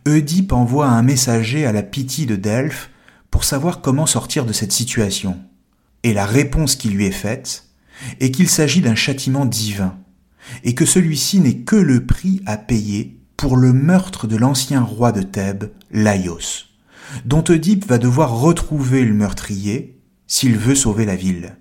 Oedipe 0.08 0.54
envoie 0.54 0.88
un 0.88 1.02
messager 1.02 1.66
à 1.66 1.72
la 1.72 1.84
pitié 1.84 2.26
de 2.26 2.36
Delphes 2.36 2.90
pour 3.30 3.44
savoir 3.44 3.82
comment 3.82 4.06
sortir 4.06 4.46
de 4.46 4.54
cette 4.54 4.72
situation. 4.72 5.38
Et 6.04 6.14
la 6.14 6.26
réponse 6.26 6.76
qui 6.76 6.90
lui 6.90 7.06
est 7.06 7.12
faite 7.12 7.66
est 8.20 8.32
qu'il 8.32 8.50
s'agit 8.50 8.82
d'un 8.82 8.96
châtiment 8.96 9.46
divin, 9.46 9.98
et 10.64 10.74
que 10.74 10.86
celui-ci 10.86 11.40
n'est 11.40 11.58
que 11.60 11.76
le 11.76 12.06
prix 12.06 12.42
à 12.46 12.58
payer 12.58 13.20
pour 13.38 13.58
le 13.58 13.74
meurtre 13.74 14.28
de 14.28 14.36
l'ancien 14.36 14.82
roi 14.82 15.12
de 15.12 15.22
Thèbes, 15.22 15.72
Laios, 15.92 16.66
dont 17.26 17.44
Oedipe 17.50 17.86
va 17.86 17.98
devoir 17.98 18.40
retrouver 18.40 19.04
le 19.04 19.14
meurtrier 19.14 20.00
s'il 20.28 20.58
veut 20.58 20.76
sauver 20.76 21.06
la 21.06 21.16
ville. 21.16 21.56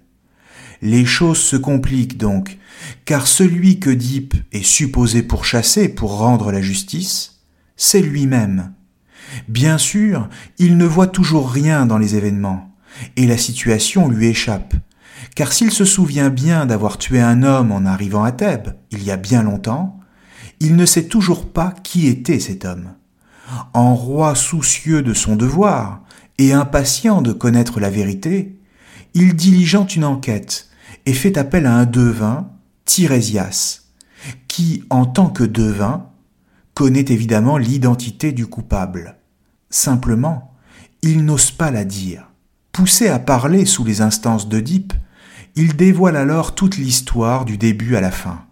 Les 0.82 1.04
choses 1.04 1.38
se 1.38 1.56
compliquent 1.56 2.18
donc, 2.18 2.58
car 3.04 3.26
celui 3.26 3.80
qu'Oedipe 3.80 4.34
est 4.52 4.62
supposé 4.62 5.22
pourchasser 5.22 5.88
pour 5.88 6.18
rendre 6.18 6.52
la 6.52 6.62
justice, 6.62 7.40
c'est 7.76 8.02
lui-même. 8.02 8.72
Bien 9.48 9.78
sûr, 9.78 10.28
il 10.58 10.76
ne 10.76 10.84
voit 10.84 11.06
toujours 11.06 11.50
rien 11.50 11.86
dans 11.86 11.98
les 11.98 12.14
événements, 12.14 12.67
et 13.16 13.26
la 13.26 13.38
situation 13.38 14.08
lui 14.08 14.26
échappe. 14.26 14.74
Car 15.34 15.52
s'il 15.52 15.70
se 15.70 15.84
souvient 15.84 16.30
bien 16.30 16.66
d'avoir 16.66 16.98
tué 16.98 17.20
un 17.20 17.42
homme 17.42 17.72
en 17.72 17.84
arrivant 17.84 18.24
à 18.24 18.32
Thèbes, 18.32 18.74
il 18.90 19.02
y 19.02 19.10
a 19.10 19.16
bien 19.16 19.42
longtemps, 19.42 20.00
il 20.60 20.76
ne 20.76 20.86
sait 20.86 21.04
toujours 21.04 21.52
pas 21.52 21.74
qui 21.82 22.08
était 22.08 22.40
cet 22.40 22.64
homme. 22.64 22.94
En 23.72 23.94
roi 23.94 24.34
soucieux 24.34 25.02
de 25.02 25.14
son 25.14 25.36
devoir 25.36 26.02
et 26.38 26.52
impatient 26.52 27.22
de 27.22 27.32
connaître 27.32 27.80
la 27.80 27.90
vérité, 27.90 28.58
il 29.14 29.34
diligente 29.34 29.96
une 29.96 30.04
enquête 30.04 30.68
et 31.06 31.12
fait 31.12 31.38
appel 31.38 31.66
à 31.66 31.74
un 31.74 31.86
devin, 31.86 32.50
Tirésias, 32.84 33.82
qui, 34.46 34.84
en 34.90 35.06
tant 35.06 35.30
que 35.30 35.44
devin, 35.44 36.06
connaît 36.74 37.06
évidemment 37.08 37.58
l'identité 37.58 38.32
du 38.32 38.46
coupable. 38.46 39.16
Simplement, 39.70 40.54
il 41.02 41.24
n'ose 41.24 41.50
pas 41.50 41.70
la 41.70 41.84
dire. 41.84 42.27
Poussé 42.78 43.08
à 43.08 43.18
parler 43.18 43.66
sous 43.66 43.82
les 43.82 44.02
instances 44.02 44.48
d'Oedipe, 44.48 44.92
il 45.56 45.74
dévoile 45.74 46.14
alors 46.14 46.54
toute 46.54 46.76
l'histoire 46.76 47.44
du 47.44 47.58
début 47.58 47.96
à 47.96 48.00
la 48.00 48.12
fin. 48.12 48.44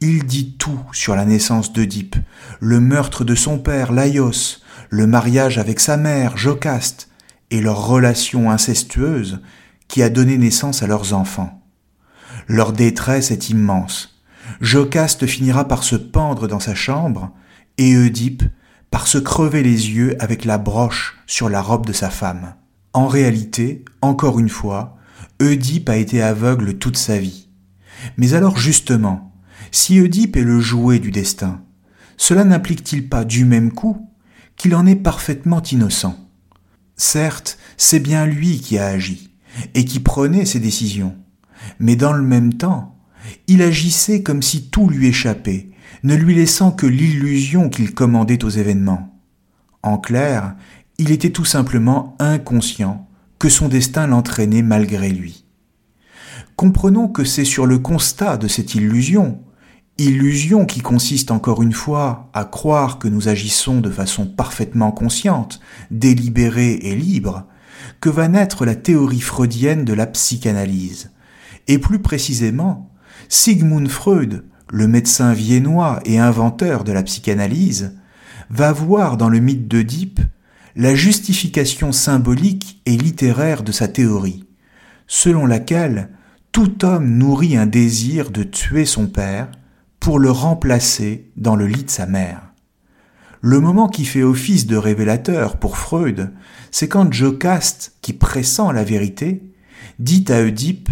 Il 0.00 0.26
dit 0.26 0.54
tout 0.56 0.78
sur 0.92 1.16
la 1.16 1.24
naissance 1.24 1.72
d'Oedipe, 1.72 2.14
le 2.60 2.78
meurtre 2.78 3.24
de 3.24 3.34
son 3.34 3.58
père 3.58 3.90
Laios, 3.90 4.60
le 4.90 5.08
mariage 5.08 5.58
avec 5.58 5.80
sa 5.80 5.96
mère 5.96 6.36
Jocaste 6.36 7.08
et 7.50 7.60
leur 7.60 7.84
relation 7.84 8.48
incestueuse 8.48 9.40
qui 9.88 10.04
a 10.04 10.08
donné 10.08 10.38
naissance 10.38 10.84
à 10.84 10.86
leurs 10.86 11.12
enfants. 11.12 11.60
Leur 12.46 12.72
détresse 12.72 13.32
est 13.32 13.50
immense. 13.50 14.22
Jocaste 14.60 15.26
finira 15.26 15.66
par 15.66 15.82
se 15.82 15.96
pendre 15.96 16.46
dans 16.46 16.60
sa 16.60 16.76
chambre 16.76 17.32
et 17.76 17.96
Oedipe 17.96 18.44
par 18.92 19.08
se 19.08 19.18
crever 19.18 19.64
les 19.64 19.90
yeux 19.90 20.16
avec 20.20 20.44
la 20.44 20.58
broche 20.58 21.18
sur 21.26 21.48
la 21.48 21.60
robe 21.60 21.86
de 21.86 21.92
sa 21.92 22.08
femme. 22.08 22.54
En 22.98 23.06
réalité, 23.06 23.84
encore 24.02 24.40
une 24.40 24.48
fois, 24.48 24.96
Oedipe 25.40 25.88
a 25.88 25.96
été 25.96 26.20
aveugle 26.20 26.78
toute 26.78 26.96
sa 26.96 27.16
vie. 27.16 27.48
Mais 28.16 28.34
alors 28.34 28.58
justement, 28.58 29.32
si 29.70 30.00
Oedipe 30.00 30.36
est 30.36 30.42
le 30.42 30.58
jouet 30.58 30.98
du 30.98 31.12
destin, 31.12 31.62
cela 32.16 32.42
n'implique-t-il 32.42 33.08
pas 33.08 33.24
du 33.24 33.44
même 33.44 33.70
coup 33.70 34.10
qu'il 34.56 34.74
en 34.74 34.84
est 34.84 34.96
parfaitement 34.96 35.62
innocent? 35.62 36.28
Certes, 36.96 37.56
c'est 37.76 38.00
bien 38.00 38.26
lui 38.26 38.58
qui 38.58 38.78
a 38.78 38.88
agi, 38.88 39.32
et 39.74 39.84
qui 39.84 40.00
prenait 40.00 40.44
ses 40.44 40.58
décisions, 40.58 41.14
mais 41.78 41.94
dans 41.94 42.12
le 42.12 42.24
même 42.24 42.54
temps, 42.54 42.98
il 43.46 43.62
agissait 43.62 44.24
comme 44.24 44.42
si 44.42 44.70
tout 44.70 44.90
lui 44.90 45.06
échappait, 45.06 45.70
ne 46.02 46.16
lui 46.16 46.34
laissant 46.34 46.72
que 46.72 46.86
l'illusion 46.86 47.68
qu'il 47.68 47.94
commandait 47.94 48.44
aux 48.44 48.50
événements. 48.50 49.14
En 49.84 49.98
clair, 49.98 50.56
il 50.98 51.12
était 51.12 51.30
tout 51.30 51.44
simplement 51.44 52.16
inconscient 52.18 53.08
que 53.38 53.48
son 53.48 53.68
destin 53.68 54.08
l'entraînait 54.08 54.62
malgré 54.62 55.10
lui. 55.10 55.44
Comprenons 56.56 57.06
que 57.06 57.22
c'est 57.22 57.44
sur 57.44 57.66
le 57.66 57.78
constat 57.78 58.36
de 58.36 58.48
cette 58.48 58.74
illusion, 58.74 59.38
illusion 59.96 60.66
qui 60.66 60.80
consiste 60.80 61.30
encore 61.30 61.62
une 61.62 61.72
fois 61.72 62.30
à 62.34 62.44
croire 62.44 62.98
que 62.98 63.06
nous 63.06 63.28
agissons 63.28 63.80
de 63.80 63.90
façon 63.90 64.26
parfaitement 64.26 64.90
consciente, 64.90 65.60
délibérée 65.92 66.74
et 66.82 66.96
libre, 66.96 67.46
que 68.00 68.08
va 68.08 68.26
naître 68.26 68.64
la 68.64 68.74
théorie 68.74 69.20
freudienne 69.20 69.84
de 69.84 69.92
la 69.92 70.06
psychanalyse. 70.06 71.12
Et 71.68 71.78
plus 71.78 72.00
précisément, 72.00 72.90
Sigmund 73.28 73.88
Freud, 73.88 74.44
le 74.68 74.88
médecin 74.88 75.32
viennois 75.32 76.00
et 76.04 76.18
inventeur 76.18 76.82
de 76.82 76.90
la 76.90 77.04
psychanalyse, 77.04 77.94
va 78.50 78.72
voir 78.72 79.16
dans 79.16 79.28
le 79.28 79.38
mythe 79.38 79.68
d'Oedipe 79.68 80.20
la 80.78 80.94
justification 80.94 81.90
symbolique 81.90 82.80
et 82.86 82.96
littéraire 82.96 83.64
de 83.64 83.72
sa 83.72 83.88
théorie, 83.88 84.44
selon 85.08 85.44
laquelle 85.44 86.10
tout 86.52 86.84
homme 86.84 87.18
nourrit 87.18 87.56
un 87.56 87.66
désir 87.66 88.30
de 88.30 88.44
tuer 88.44 88.84
son 88.84 89.08
père 89.08 89.50
pour 89.98 90.20
le 90.20 90.30
remplacer 90.30 91.32
dans 91.36 91.56
le 91.56 91.66
lit 91.66 91.82
de 91.82 91.90
sa 91.90 92.06
mère. 92.06 92.52
Le 93.40 93.58
moment 93.58 93.88
qui 93.88 94.04
fait 94.04 94.22
office 94.22 94.68
de 94.68 94.76
révélateur 94.76 95.56
pour 95.56 95.78
Freud, 95.78 96.32
c'est 96.70 96.86
quand 96.86 97.12
Jocaste, 97.12 97.96
qui 98.00 98.12
pressent 98.12 98.72
la 98.72 98.84
vérité, 98.84 99.42
dit 99.98 100.24
à 100.28 100.42
Oedipe 100.42 100.90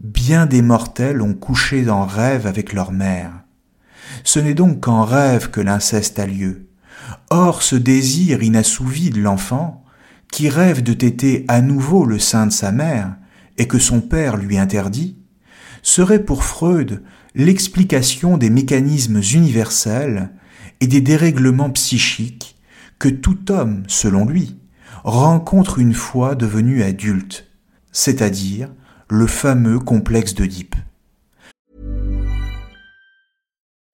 Bien 0.00 0.46
des 0.46 0.62
mortels 0.62 1.22
ont 1.22 1.34
couché 1.34 1.88
en 1.88 2.06
rêve 2.06 2.48
avec 2.48 2.72
leur 2.72 2.90
mère. 2.90 3.30
Ce 4.24 4.40
n'est 4.40 4.54
donc 4.54 4.80
qu'en 4.80 5.04
rêve 5.04 5.50
que 5.50 5.60
l'inceste 5.60 6.18
a 6.18 6.26
lieu. 6.26 6.71
Or 7.34 7.62
ce 7.62 7.76
désir 7.76 8.42
inassouvi 8.42 9.08
de 9.08 9.18
l'enfant, 9.18 9.86
qui 10.30 10.50
rêve 10.50 10.82
de 10.82 10.92
téter 10.92 11.46
à 11.48 11.62
nouveau 11.62 12.04
le 12.04 12.18
sein 12.18 12.46
de 12.46 12.52
sa 12.52 12.72
mère, 12.72 13.16
et 13.56 13.66
que 13.66 13.78
son 13.78 14.02
père 14.02 14.36
lui 14.36 14.58
interdit, 14.58 15.16
serait 15.82 16.26
pour 16.26 16.44
Freud 16.44 17.02
l'explication 17.34 18.36
des 18.36 18.50
mécanismes 18.50 19.22
universels 19.32 20.28
et 20.82 20.86
des 20.86 21.00
dérèglements 21.00 21.70
psychiques 21.70 22.58
que 22.98 23.08
tout 23.08 23.50
homme, 23.50 23.84
selon 23.86 24.26
lui, 24.26 24.58
rencontre 25.02 25.78
une 25.78 25.94
fois 25.94 26.34
devenu 26.34 26.82
adulte, 26.82 27.46
c'est-à-dire 27.92 28.68
le 29.08 29.26
fameux 29.26 29.78
complexe 29.78 30.34
d'Oedipe. 30.34 30.76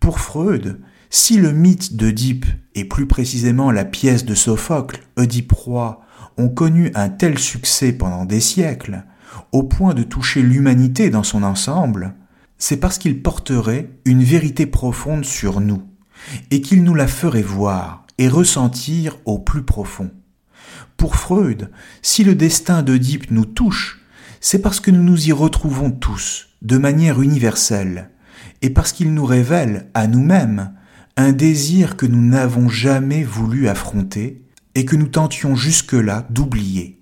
Pour 0.00 0.20
Freud, 0.20 0.80
si 1.10 1.38
le 1.38 1.52
mythe 1.52 1.96
d'Oedipe, 1.96 2.46
et 2.74 2.84
plus 2.84 3.06
précisément 3.06 3.70
la 3.70 3.84
pièce 3.84 4.24
de 4.24 4.34
Sophocle, 4.34 5.00
Oedipe 5.16 5.52
roi, 5.52 6.02
ont 6.36 6.48
connu 6.48 6.90
un 6.94 7.08
tel 7.08 7.38
succès 7.38 7.92
pendant 7.92 8.24
des 8.24 8.40
siècles, 8.40 9.04
au 9.52 9.62
point 9.62 9.94
de 9.94 10.02
toucher 10.02 10.42
l'humanité 10.42 11.10
dans 11.10 11.22
son 11.22 11.42
ensemble, 11.42 12.14
c'est 12.58 12.78
parce 12.78 12.98
qu'il 12.98 13.22
porterait 13.22 13.90
une 14.04 14.22
vérité 14.22 14.66
profonde 14.66 15.24
sur 15.24 15.60
nous, 15.60 15.82
et 16.50 16.60
qu'il 16.60 16.84
nous 16.84 16.94
la 16.94 17.06
ferait 17.06 17.42
voir 17.42 18.06
et 18.18 18.28
ressentir 18.28 19.16
au 19.24 19.38
plus 19.38 19.62
profond. 19.62 20.10
Pour 20.96 21.16
Freud, 21.16 21.70
si 22.02 22.24
le 22.24 22.34
destin 22.34 22.82
d'Oedipe 22.82 23.30
nous 23.30 23.44
touche, 23.44 24.04
c'est 24.40 24.60
parce 24.60 24.80
que 24.80 24.90
nous 24.90 25.02
nous 25.02 25.28
y 25.28 25.32
retrouvons 25.32 25.90
tous, 25.90 26.48
de 26.62 26.78
manière 26.78 27.22
universelle, 27.22 28.10
et 28.62 28.70
parce 28.70 28.92
qu'il 28.92 29.14
nous 29.14 29.24
révèle 29.24 29.88
à 29.94 30.06
nous-mêmes 30.06 30.72
un 31.16 31.32
désir 31.32 31.96
que 31.96 32.06
nous 32.06 32.22
n'avons 32.22 32.68
jamais 32.68 33.24
voulu 33.24 33.68
affronter 33.68 34.42
et 34.74 34.84
que 34.84 34.96
nous 34.96 35.08
tentions 35.08 35.56
jusque-là 35.56 36.26
d'oublier. 36.30 37.00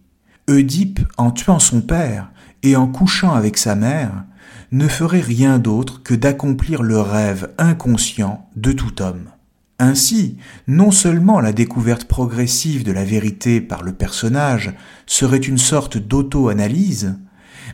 Oedipe, 0.48 1.00
en 1.16 1.30
tuant 1.30 1.58
son 1.58 1.80
père 1.82 2.30
et 2.62 2.76
en 2.76 2.86
couchant 2.86 3.34
avec 3.34 3.58
sa 3.58 3.74
mère, 3.74 4.24
ne 4.72 4.88
ferait 4.88 5.20
rien 5.20 5.58
d'autre 5.58 6.02
que 6.02 6.14
d'accomplir 6.14 6.82
le 6.82 7.00
rêve 7.00 7.52
inconscient 7.58 8.48
de 8.56 8.72
tout 8.72 9.02
homme. 9.02 9.30
Ainsi, 9.78 10.38
non 10.66 10.90
seulement 10.90 11.40
la 11.40 11.52
découverte 11.52 12.06
progressive 12.06 12.82
de 12.82 12.92
la 12.92 13.04
vérité 13.04 13.60
par 13.60 13.82
le 13.82 13.92
personnage 13.92 14.72
serait 15.04 15.36
une 15.36 15.58
sorte 15.58 15.98
d'auto-analyse, 15.98 17.18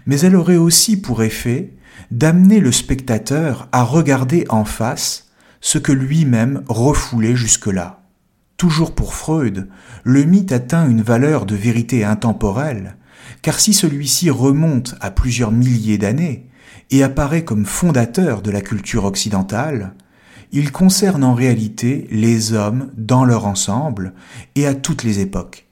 mais 0.07 0.18
elle 0.21 0.35
aurait 0.35 0.57
aussi 0.57 1.01
pour 1.01 1.23
effet 1.23 1.75
d'amener 2.11 2.61
le 2.61 2.72
spectateur 2.72 3.68
à 3.72 3.83
regarder 3.83 4.44
en 4.48 4.64
face 4.64 5.31
ce 5.61 5.78
que 5.78 5.92
lui-même 5.92 6.62
refoulait 6.68 7.37
jusque-là. 7.37 8.02
Toujours 8.57 8.94
pour 8.94 9.14
Freud, 9.14 9.68
le 10.05 10.24
mythe 10.24 10.52
atteint 10.52 10.88
une 10.88 11.02
valeur 11.02 11.46
de 11.46 11.55
vérité 11.55 12.05
intemporelle, 12.05 12.96
car 13.40 13.59
si 13.59 13.72
celui-ci 13.72 14.31
remonte 14.31 14.94
à 15.00 15.11
plusieurs 15.11 15.52
milliers 15.52 15.98
d'années 15.98 16.48
et 16.90 17.02
apparaît 17.02 17.44
comme 17.44 17.64
fondateur 17.64 18.42
de 18.42 18.50
la 18.50 18.61
culture 18.61 19.05
occidentale, 19.05 19.94
il 20.52 20.70
concerne 20.70 21.24
en 21.24 21.35
réalité 21.35 22.07
les 22.11 22.52
hommes 22.52 22.90
dans 22.96 23.24
leur 23.24 23.46
ensemble 23.46 24.12
et 24.55 24.66
à 24.66 24.74
toutes 24.74 25.02
les 25.02 25.20
époques. 25.20 25.66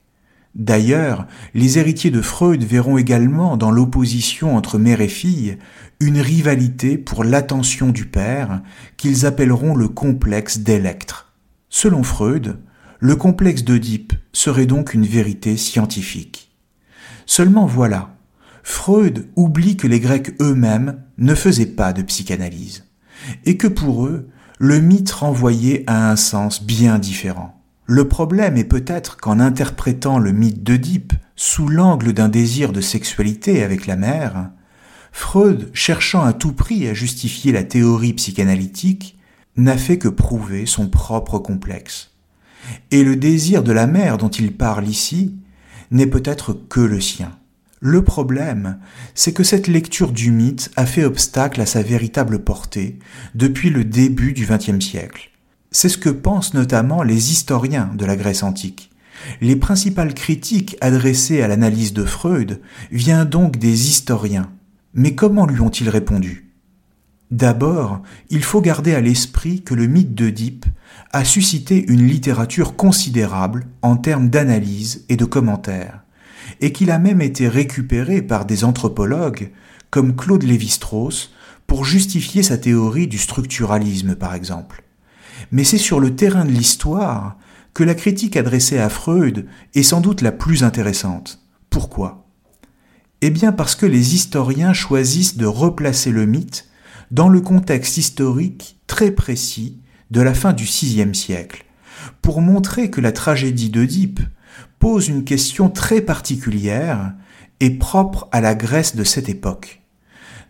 D'ailleurs, 0.55 1.27
les 1.53 1.77
héritiers 1.77 2.11
de 2.11 2.21
Freud 2.21 2.63
verront 2.63 2.97
également 2.97 3.55
dans 3.55 3.71
l'opposition 3.71 4.57
entre 4.57 4.79
mère 4.79 4.99
et 4.99 5.07
fille 5.07 5.57
une 6.01 6.19
rivalité 6.19 6.97
pour 6.97 7.23
l'attention 7.23 7.89
du 7.89 8.05
père 8.05 8.63
qu'ils 8.97 9.27
appelleront 9.27 9.75
le 9.75 9.87
complexe 9.87 10.57
d'Electre. 10.57 11.31
Selon 11.69 12.01
Freud, 12.01 12.57
le 12.99 13.15
complexe 13.15 13.63
d'Oedipe 13.63 14.13
serait 14.33 14.65
donc 14.65 14.95
une 14.95 15.05
vérité 15.05 15.57
scientifique. 15.57 16.51
Seulement 17.27 17.67
voilà, 17.67 18.15
Freud 18.63 19.27
oublie 19.35 19.77
que 19.77 19.87
les 19.87 19.99
Grecs 19.99 20.33
eux-mêmes 20.41 21.03
ne 21.19 21.35
faisaient 21.35 21.67
pas 21.67 21.93
de 21.93 22.01
psychanalyse, 22.01 22.83
et 23.45 23.55
que 23.55 23.67
pour 23.67 24.07
eux, 24.07 24.27
le 24.57 24.79
mythe 24.79 25.11
renvoyait 25.11 25.83
à 25.85 26.09
un 26.09 26.15
sens 26.15 26.63
bien 26.63 26.97
différent. 26.97 27.61
Le 27.85 28.07
problème 28.07 28.57
est 28.57 28.63
peut-être 28.63 29.17
qu'en 29.17 29.39
interprétant 29.39 30.17
le 30.17 30.31
mythe 30.31 30.63
d'Oedipe 30.63 31.13
sous 31.35 31.67
l'angle 31.67 32.13
d'un 32.13 32.29
désir 32.29 32.71
de 32.71 32.81
sexualité 32.81 33.63
avec 33.63 33.85
la 33.85 33.95
mère, 33.95 34.49
Freud, 35.11 35.69
cherchant 35.73 36.23
à 36.23 36.33
tout 36.33 36.53
prix 36.53 36.87
à 36.87 36.93
justifier 36.93 37.51
la 37.51 37.63
théorie 37.63 38.13
psychanalytique, 38.13 39.17
n'a 39.57 39.77
fait 39.77 39.97
que 39.97 40.07
prouver 40.07 40.65
son 40.65 40.87
propre 40.87 41.39
complexe. 41.39 42.11
Et 42.91 43.03
le 43.03 43.15
désir 43.15 43.63
de 43.63 43.71
la 43.71 43.87
mère 43.87 44.17
dont 44.17 44.29
il 44.29 44.53
parle 44.53 44.87
ici 44.87 45.35
n'est 45.91 46.07
peut-être 46.07 46.53
que 46.53 46.79
le 46.79 47.01
sien. 47.01 47.37
Le 47.79 48.03
problème, 48.03 48.77
c'est 49.15 49.33
que 49.33 49.43
cette 49.43 49.67
lecture 49.67 50.11
du 50.11 50.31
mythe 50.31 50.71
a 50.75 50.85
fait 50.85 51.03
obstacle 51.03 51.59
à 51.61 51.65
sa 51.65 51.81
véritable 51.81 52.43
portée 52.43 52.99
depuis 53.33 53.71
le 53.71 53.83
début 53.83 54.33
du 54.33 54.45
XXe 54.45 54.85
siècle. 54.85 55.31
C'est 55.71 55.89
ce 55.89 55.97
que 55.97 56.09
pensent 56.09 56.53
notamment 56.53 57.01
les 57.01 57.31
historiens 57.31 57.89
de 57.95 58.05
la 58.05 58.15
Grèce 58.15 58.43
antique. 58.43 58.91
Les 59.41 59.55
principales 59.55 60.13
critiques 60.13 60.77
adressées 60.79 61.41
à 61.41 61.47
l'analyse 61.47 61.93
de 61.93 62.05
Freud 62.05 62.61
viennent 62.91 63.25
donc 63.25 63.57
des 63.57 63.87
historiens. 63.89 64.51
Mais 64.93 65.15
comment 65.15 65.45
lui 65.45 65.61
ont-ils 65.61 65.89
répondu? 65.89 66.51
D'abord, 67.31 68.01
il 68.29 68.43
faut 68.43 68.59
garder 68.59 68.93
à 68.93 68.99
l'esprit 68.99 69.61
que 69.61 69.73
le 69.73 69.87
mythe 69.87 70.13
d'Oedipe 70.13 70.65
a 71.11 71.23
suscité 71.23 71.85
une 71.87 72.05
littérature 72.05 72.75
considérable 72.75 73.67
en 73.81 73.95
termes 73.95 74.29
d'analyse 74.29 75.05
et 75.07 75.15
de 75.15 75.23
commentaires 75.23 76.01
et 76.59 76.73
qu'il 76.73 76.91
a 76.91 76.99
même 76.99 77.21
été 77.21 77.47
récupéré 77.47 78.21
par 78.21 78.45
des 78.45 78.65
anthropologues 78.65 79.51
comme 79.89 80.15
Claude 80.15 80.43
Lévi-Strauss 80.43 81.31
pour 81.67 81.85
justifier 81.85 82.43
sa 82.43 82.57
théorie 82.57 83.07
du 83.07 83.17
structuralisme 83.17 84.15
par 84.15 84.35
exemple. 84.35 84.83
Mais 85.53 85.63
c'est 85.63 85.77
sur 85.77 86.01
le 86.01 86.15
terrain 86.15 86.43
de 86.43 86.51
l'histoire 86.51 87.37
que 87.73 87.83
la 87.85 87.95
critique 87.95 88.35
adressée 88.35 88.77
à 88.77 88.89
Freud 88.89 89.47
est 89.73 89.83
sans 89.83 90.01
doute 90.01 90.21
la 90.21 90.33
plus 90.33 90.63
intéressante. 90.63 91.39
Pourquoi? 91.69 92.25
Eh 93.23 93.29
bien 93.29 93.51
parce 93.51 93.75
que 93.75 93.85
les 93.85 94.15
historiens 94.15 94.73
choisissent 94.73 95.37
de 95.37 95.45
replacer 95.45 96.11
le 96.11 96.25
mythe 96.25 96.67
dans 97.11 97.29
le 97.29 97.39
contexte 97.39 97.97
historique 97.97 98.79
très 98.87 99.11
précis 99.11 99.77
de 100.09 100.21
la 100.21 100.33
fin 100.33 100.53
du 100.53 100.63
VIe 100.63 101.13
siècle, 101.13 101.65
pour 102.23 102.41
montrer 102.41 102.89
que 102.89 102.99
la 102.99 103.11
tragédie 103.11 103.69
d'Oedipe 103.69 104.21
pose 104.79 105.07
une 105.07 105.23
question 105.23 105.69
très 105.69 106.01
particulière 106.01 107.13
et 107.59 107.69
propre 107.69 108.27
à 108.31 108.41
la 108.41 108.55
Grèce 108.55 108.95
de 108.95 109.03
cette 109.03 109.29
époque. 109.29 109.81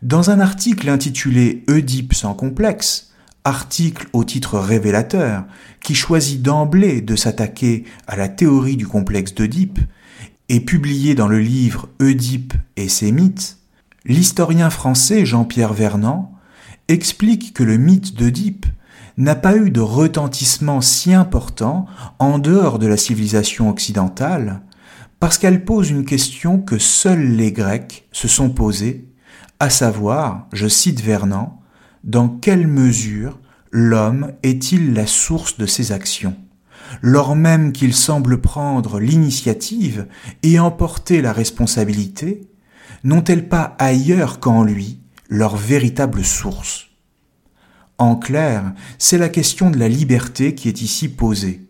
Dans 0.01 0.29
un 0.29 0.39
article 0.39 0.89
intitulé 0.89 1.65
Oedipe 1.67 2.13
sans 2.13 2.34
complexe, 2.34 3.12
article 3.43 4.07
au 4.13 4.23
titre 4.23 4.57
révélateur 4.57 5.43
qui 5.84 5.93
choisit 5.93 6.41
d'emblée 6.41 7.01
de 7.01 7.17
s'attaquer 7.17 7.84
à 8.07 8.15
la 8.15 8.29
théorie 8.29 8.77
du 8.77 8.88
complexe 8.88 9.36
d'Oedipe, 9.36 9.79
et 10.51 10.59
publié 10.59 11.15
dans 11.15 11.29
le 11.29 11.39
livre 11.39 11.87
Oedipe 12.01 12.55
et 12.75 12.89
ses 12.89 13.13
mythes, 13.13 13.57
l'historien 14.03 14.69
français 14.69 15.25
Jean-Pierre 15.25 15.71
Vernant 15.71 16.33
explique 16.89 17.53
que 17.53 17.63
le 17.63 17.77
mythe 17.77 18.15
d'Oedipe 18.15 18.65
n'a 19.15 19.35
pas 19.35 19.55
eu 19.55 19.71
de 19.71 19.79
retentissement 19.79 20.81
si 20.81 21.13
important 21.13 21.85
en 22.19 22.37
dehors 22.37 22.79
de 22.79 22.87
la 22.87 22.97
civilisation 22.97 23.69
occidentale, 23.69 24.59
parce 25.21 25.37
qu'elle 25.37 25.63
pose 25.63 25.89
une 25.89 26.03
question 26.03 26.59
que 26.59 26.77
seuls 26.77 27.31
les 27.37 27.53
Grecs 27.53 28.09
se 28.11 28.27
sont 28.27 28.49
posés, 28.49 29.07
à 29.61 29.69
savoir, 29.69 30.49
je 30.51 30.67
cite 30.67 30.99
Vernant, 30.99 31.61
dans 32.03 32.27
quelle 32.27 32.67
mesure 32.67 33.39
l'homme 33.71 34.33
est-il 34.43 34.91
la 34.91 35.07
source 35.07 35.57
de 35.57 35.65
ses 35.65 35.93
actions? 35.93 36.35
Lors 37.01 37.36
même 37.36 37.71
qu'il 37.71 37.93
semble 37.93 38.41
prendre 38.41 38.99
l'initiative 38.99 40.08
et 40.43 40.60
emporter 40.60 41.21
la 41.21 41.34
responsabilité, 41.34 42.47
n'ont-elles 43.04 43.47
pas 43.47 43.75
ailleurs 43.80 44.39
qu'en 44.39 44.63
lui 44.63 44.99
leur 45.30 45.56
véritable 45.56 46.23
source? 46.23 46.88
En 47.97 48.15
clair, 48.15 48.73
c'est 48.97 49.17
la 49.17 49.30
question 49.30 49.69
de 49.69 49.77
la 49.77 49.88
liberté 49.88 50.56
qui 50.56 50.67
est 50.67 50.82
ici 50.82 51.08
posée. 51.08 51.67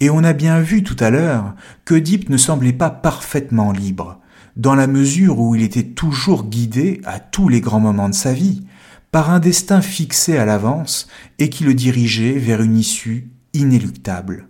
Et 0.00 0.08
on 0.08 0.22
a 0.22 0.32
bien 0.32 0.60
vu 0.60 0.84
tout 0.84 0.96
à 1.00 1.10
l'heure 1.10 1.54
que 1.84 1.96
Deep 1.96 2.30
ne 2.30 2.36
semblait 2.36 2.72
pas 2.72 2.90
parfaitement 2.90 3.72
libre, 3.72 4.20
dans 4.56 4.76
la 4.76 4.86
mesure 4.86 5.40
où 5.40 5.56
il 5.56 5.62
était 5.62 5.82
toujours 5.82 6.44
guidé 6.44 7.00
à 7.04 7.18
tous 7.18 7.48
les 7.48 7.60
grands 7.60 7.80
moments 7.80 8.08
de 8.08 8.14
sa 8.14 8.32
vie 8.32 8.62
par 9.10 9.30
un 9.30 9.40
destin 9.40 9.80
fixé 9.80 10.36
à 10.36 10.44
l'avance 10.44 11.08
et 11.38 11.48
qui 11.48 11.64
le 11.64 11.74
dirigeait 11.74 12.38
vers 12.38 12.62
une 12.62 12.76
issue 12.76 13.30
inéluctable. 13.52 14.48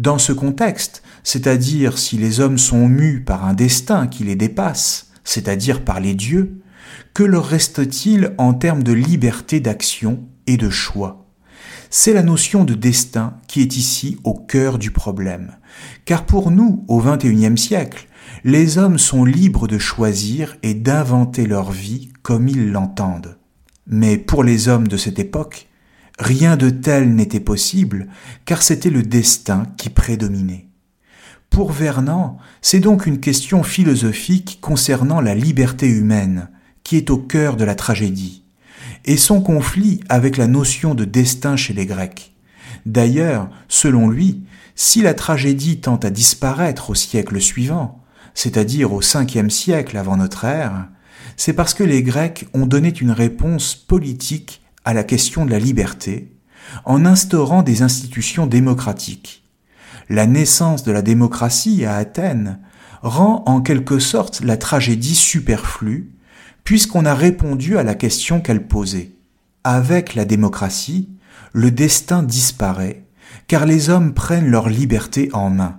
Dans 0.00 0.16
ce 0.16 0.32
contexte, 0.32 1.02
c'est-à-dire 1.24 1.98
si 1.98 2.16
les 2.16 2.40
hommes 2.40 2.56
sont 2.56 2.88
mus 2.88 3.22
par 3.22 3.44
un 3.44 3.52
destin 3.52 4.06
qui 4.06 4.24
les 4.24 4.34
dépasse, 4.34 5.10
c'est-à-dire 5.24 5.84
par 5.84 6.00
les 6.00 6.14
dieux, 6.14 6.62
que 7.12 7.22
leur 7.22 7.44
reste-t-il 7.44 8.32
en 8.38 8.54
termes 8.54 8.82
de 8.82 8.94
liberté 8.94 9.60
d'action 9.60 10.24
et 10.46 10.56
de 10.56 10.70
choix? 10.70 11.26
C'est 11.90 12.14
la 12.14 12.22
notion 12.22 12.64
de 12.64 12.72
destin 12.72 13.34
qui 13.46 13.60
est 13.60 13.76
ici 13.76 14.16
au 14.24 14.32
cœur 14.32 14.78
du 14.78 14.90
problème. 14.90 15.56
Car 16.06 16.24
pour 16.24 16.50
nous, 16.50 16.82
au 16.88 17.02
XXIe 17.02 17.58
siècle, 17.58 18.08
les 18.42 18.78
hommes 18.78 18.98
sont 18.98 19.26
libres 19.26 19.68
de 19.68 19.76
choisir 19.76 20.56
et 20.62 20.72
d'inventer 20.72 21.44
leur 21.44 21.72
vie 21.72 22.10
comme 22.22 22.48
ils 22.48 22.70
l'entendent. 22.70 23.36
Mais 23.86 24.16
pour 24.16 24.44
les 24.44 24.68
hommes 24.68 24.88
de 24.88 24.96
cette 24.96 25.18
époque, 25.18 25.68
rien 26.20 26.56
de 26.56 26.70
tel 26.70 27.14
n'était 27.14 27.40
possible, 27.40 28.06
car 28.44 28.62
c'était 28.62 28.90
le 28.90 29.02
destin 29.02 29.64
qui 29.76 29.90
prédominait. 29.90 30.68
Pour 31.48 31.72
Vernant, 31.72 32.38
c'est 32.62 32.78
donc 32.78 33.06
une 33.06 33.18
question 33.18 33.64
philosophique 33.64 34.58
concernant 34.60 35.20
la 35.20 35.34
liberté 35.34 35.88
humaine, 35.88 36.48
qui 36.84 36.96
est 36.96 37.10
au 37.10 37.18
cœur 37.18 37.56
de 37.56 37.64
la 37.64 37.74
tragédie 37.74 38.44
et 39.04 39.16
son 39.16 39.40
conflit 39.40 40.00
avec 40.08 40.36
la 40.36 40.46
notion 40.46 40.94
de 40.94 41.04
destin 41.04 41.56
chez 41.56 41.72
les 41.72 41.86
Grecs. 41.86 42.34
D'ailleurs, 42.86 43.48
selon 43.68 44.08
lui, 44.08 44.44
si 44.74 45.02
la 45.02 45.14
tragédie 45.14 45.80
tend 45.80 45.96
à 45.96 46.10
disparaître 46.10 46.90
au 46.90 46.94
siècle 46.94 47.40
suivant, 47.40 48.02
c'est-à-dire 48.34 48.92
au 48.92 49.02
cinquième 49.02 49.50
siècle 49.50 49.96
avant 49.96 50.16
notre 50.16 50.44
ère, 50.44 50.88
c'est 51.36 51.52
parce 51.52 51.74
que 51.74 51.84
les 51.84 52.02
Grecs 52.02 52.46
ont 52.54 52.66
donné 52.66 52.92
une 53.00 53.10
réponse 53.10 53.74
politique 53.74 54.59
à 54.84 54.94
la 54.94 55.04
question 55.04 55.44
de 55.44 55.50
la 55.50 55.58
liberté, 55.58 56.32
en 56.84 57.04
instaurant 57.04 57.62
des 57.62 57.82
institutions 57.82 58.46
démocratiques. 58.46 59.44
La 60.08 60.26
naissance 60.26 60.82
de 60.82 60.92
la 60.92 61.02
démocratie 61.02 61.84
à 61.84 61.96
Athènes 61.96 62.58
rend 63.02 63.42
en 63.46 63.60
quelque 63.60 63.98
sorte 63.98 64.42
la 64.42 64.56
tragédie 64.56 65.14
superflue 65.14 66.12
puisqu'on 66.64 67.04
a 67.04 67.14
répondu 67.14 67.78
à 67.78 67.82
la 67.82 67.94
question 67.94 68.40
qu'elle 68.40 68.66
posait. 68.66 69.12
Avec 69.64 70.14
la 70.14 70.24
démocratie, 70.24 71.08
le 71.52 71.70
destin 71.70 72.22
disparaît, 72.22 73.04
car 73.48 73.66
les 73.66 73.90
hommes 73.90 74.14
prennent 74.14 74.50
leur 74.50 74.68
liberté 74.68 75.30
en 75.32 75.50
main 75.50 75.78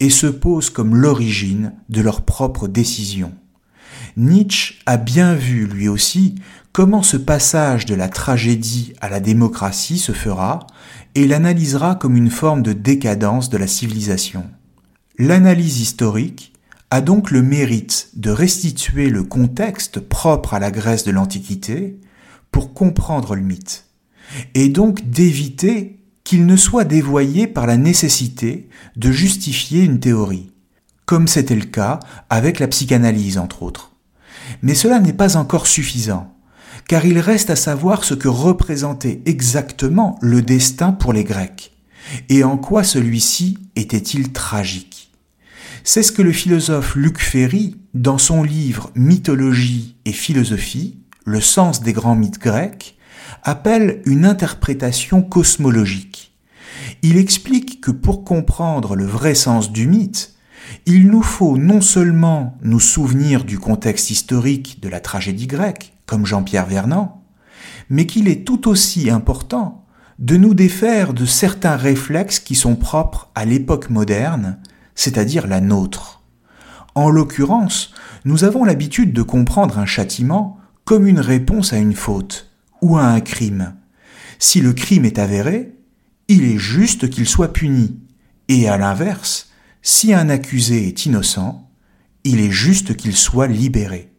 et 0.00 0.10
se 0.10 0.26
posent 0.26 0.70
comme 0.70 0.96
l'origine 0.96 1.72
de 1.88 2.00
leurs 2.00 2.22
propres 2.22 2.68
décisions. 2.68 3.32
Nietzsche 4.16 4.76
a 4.86 4.96
bien 4.96 5.34
vu, 5.34 5.66
lui 5.66 5.88
aussi, 5.88 6.34
comment 6.74 7.04
ce 7.04 7.16
passage 7.16 7.86
de 7.86 7.94
la 7.94 8.08
tragédie 8.08 8.94
à 9.00 9.08
la 9.08 9.20
démocratie 9.20 9.98
se 9.98 10.10
fera 10.10 10.66
et 11.14 11.28
l'analysera 11.28 11.94
comme 11.94 12.16
une 12.16 12.30
forme 12.30 12.62
de 12.62 12.72
décadence 12.72 13.48
de 13.48 13.56
la 13.56 13.68
civilisation. 13.68 14.44
L'analyse 15.16 15.78
historique 15.78 16.52
a 16.90 17.00
donc 17.00 17.30
le 17.30 17.42
mérite 17.42 18.08
de 18.16 18.30
restituer 18.30 19.08
le 19.08 19.22
contexte 19.22 20.00
propre 20.00 20.52
à 20.52 20.58
la 20.58 20.72
Grèce 20.72 21.04
de 21.04 21.12
l'Antiquité 21.12 22.00
pour 22.50 22.74
comprendre 22.74 23.36
le 23.36 23.42
mythe, 23.42 23.84
et 24.54 24.68
donc 24.68 25.08
d'éviter 25.08 26.00
qu'il 26.24 26.44
ne 26.44 26.56
soit 26.56 26.84
dévoyé 26.84 27.46
par 27.46 27.68
la 27.68 27.76
nécessité 27.76 28.68
de 28.96 29.12
justifier 29.12 29.84
une 29.84 30.00
théorie, 30.00 30.50
comme 31.06 31.28
c'était 31.28 31.54
le 31.54 31.66
cas 31.66 32.00
avec 32.30 32.58
la 32.58 32.66
psychanalyse 32.66 33.38
entre 33.38 33.62
autres. 33.62 33.92
Mais 34.62 34.74
cela 34.74 34.98
n'est 34.98 35.12
pas 35.12 35.36
encore 35.36 35.68
suffisant, 35.68 36.33
car 36.88 37.04
il 37.06 37.18
reste 37.18 37.50
à 37.50 37.56
savoir 37.56 38.04
ce 38.04 38.14
que 38.14 38.28
représentait 38.28 39.22
exactement 39.26 40.18
le 40.20 40.42
destin 40.42 40.92
pour 40.92 41.12
les 41.12 41.24
Grecs, 41.24 41.72
et 42.28 42.44
en 42.44 42.56
quoi 42.56 42.84
celui-ci 42.84 43.58
était-il 43.76 44.32
tragique. 44.32 45.10
C'est 45.82 46.02
ce 46.02 46.12
que 46.12 46.22
le 46.22 46.32
philosophe 46.32 46.96
Luc 46.96 47.18
Ferry, 47.18 47.76
dans 47.92 48.18
son 48.18 48.42
livre 48.42 48.90
Mythologie 48.94 49.96
et 50.04 50.12
philosophie, 50.12 50.98
le 51.24 51.40
sens 51.40 51.82
des 51.82 51.92
grands 51.92 52.14
mythes 52.14 52.38
grecs, 52.38 52.96
appelle 53.42 54.02
une 54.06 54.24
interprétation 54.24 55.22
cosmologique. 55.22 56.34
Il 57.02 57.18
explique 57.18 57.80
que 57.80 57.90
pour 57.90 58.24
comprendre 58.24 58.96
le 58.96 59.04
vrai 59.04 59.34
sens 59.34 59.70
du 59.72 59.86
mythe, 59.86 60.33
il 60.86 61.08
nous 61.08 61.22
faut 61.22 61.56
non 61.56 61.80
seulement 61.80 62.58
nous 62.62 62.80
souvenir 62.80 63.44
du 63.44 63.58
contexte 63.58 64.10
historique 64.10 64.80
de 64.80 64.88
la 64.88 65.00
tragédie 65.00 65.46
grecque, 65.46 65.92
comme 66.06 66.26
Jean-Pierre 66.26 66.66
Vernant, 66.66 67.22
mais 67.90 68.06
qu'il 68.06 68.28
est 68.28 68.44
tout 68.44 68.68
aussi 68.68 69.10
important 69.10 69.84
de 70.18 70.36
nous 70.36 70.54
défaire 70.54 71.12
de 71.12 71.26
certains 71.26 71.76
réflexes 71.76 72.38
qui 72.38 72.54
sont 72.54 72.76
propres 72.76 73.30
à 73.34 73.44
l'époque 73.44 73.90
moderne, 73.90 74.58
c'est-à-dire 74.94 75.46
la 75.46 75.60
nôtre. 75.60 76.22
En 76.94 77.10
l'occurrence, 77.10 77.92
nous 78.24 78.44
avons 78.44 78.64
l'habitude 78.64 79.12
de 79.12 79.22
comprendre 79.22 79.78
un 79.78 79.86
châtiment 79.86 80.58
comme 80.84 81.06
une 81.06 81.20
réponse 81.20 81.72
à 81.72 81.78
une 81.78 81.94
faute 81.94 82.50
ou 82.80 82.96
à 82.96 83.04
un 83.04 83.20
crime. 83.20 83.74
Si 84.38 84.60
le 84.60 84.72
crime 84.72 85.04
est 85.04 85.18
avéré, 85.18 85.74
il 86.28 86.44
est 86.44 86.58
juste 86.58 87.10
qu'il 87.10 87.26
soit 87.26 87.52
puni, 87.52 87.98
et 88.48 88.68
à 88.68 88.76
l'inverse, 88.76 89.50
si 89.84 90.14
un 90.14 90.30
accusé 90.30 90.88
est 90.88 91.04
innocent, 91.04 91.70
il 92.24 92.40
est 92.40 92.50
juste 92.50 92.96
qu'il 92.96 93.14
soit 93.14 93.46
libéré. 93.46 94.10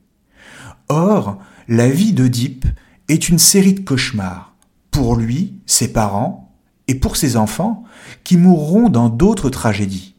Or, 0.90 1.40
la 1.68 1.90
vie 1.90 2.14
d'Oedipe 2.14 2.68
est 3.10 3.30
une 3.30 3.40
série 3.40 3.74
de 3.74 3.80
cauchemars, 3.80 4.56
pour 4.92 5.16
lui, 5.16 5.56
ses 5.66 5.92
parents, 5.92 6.56
et 6.88 6.94
pour 6.94 7.18
ses 7.18 7.36
enfants, 7.36 7.84
qui 8.24 8.38
mourront 8.38 8.90
dans 8.90 9.10
d'autres 9.10 9.50
tragédies. 9.50 10.14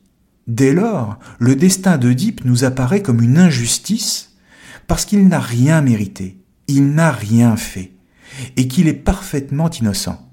Dès 0.48 0.72
lors, 0.72 1.16
le 1.38 1.54
destin 1.54 1.96
d'Oedipe 1.96 2.44
nous 2.44 2.64
apparaît 2.64 3.02
comme 3.02 3.22
une 3.22 3.38
injustice, 3.38 4.34
parce 4.88 5.04
qu'il 5.04 5.28
n'a 5.28 5.40
rien 5.40 5.80
mérité, 5.80 6.42
il 6.66 6.90
n'a 6.90 7.12
rien 7.12 7.56
fait, 7.56 7.92
et 8.56 8.66
qu'il 8.66 8.88
est 8.88 8.94
parfaitement 8.94 9.70
innocent. 9.70 10.25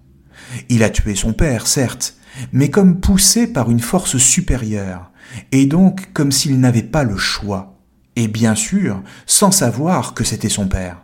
Il 0.70 0.84
a 0.84 0.90
tué 0.90 1.16
son 1.16 1.34
père, 1.34 1.68
certes, 1.68 2.16
mais 2.52 2.70
comme 2.70 3.00
poussé 3.00 3.48
par 3.48 3.70
une 3.70 3.80
force 3.80 4.18
supérieure, 4.18 5.12
et 5.52 5.66
donc 5.66 6.12
comme 6.14 6.32
s'il 6.32 6.60
n'avait 6.60 6.84
pas 6.84 7.04
le 7.04 7.18
choix, 7.18 7.80
et 8.16 8.28
bien 8.28 8.56
sûr 8.56 9.02
sans 9.26 9.52
savoir 9.52 10.14
que 10.14 10.24
c'était 10.24 10.50
son 10.50 10.68
père. 10.68 11.04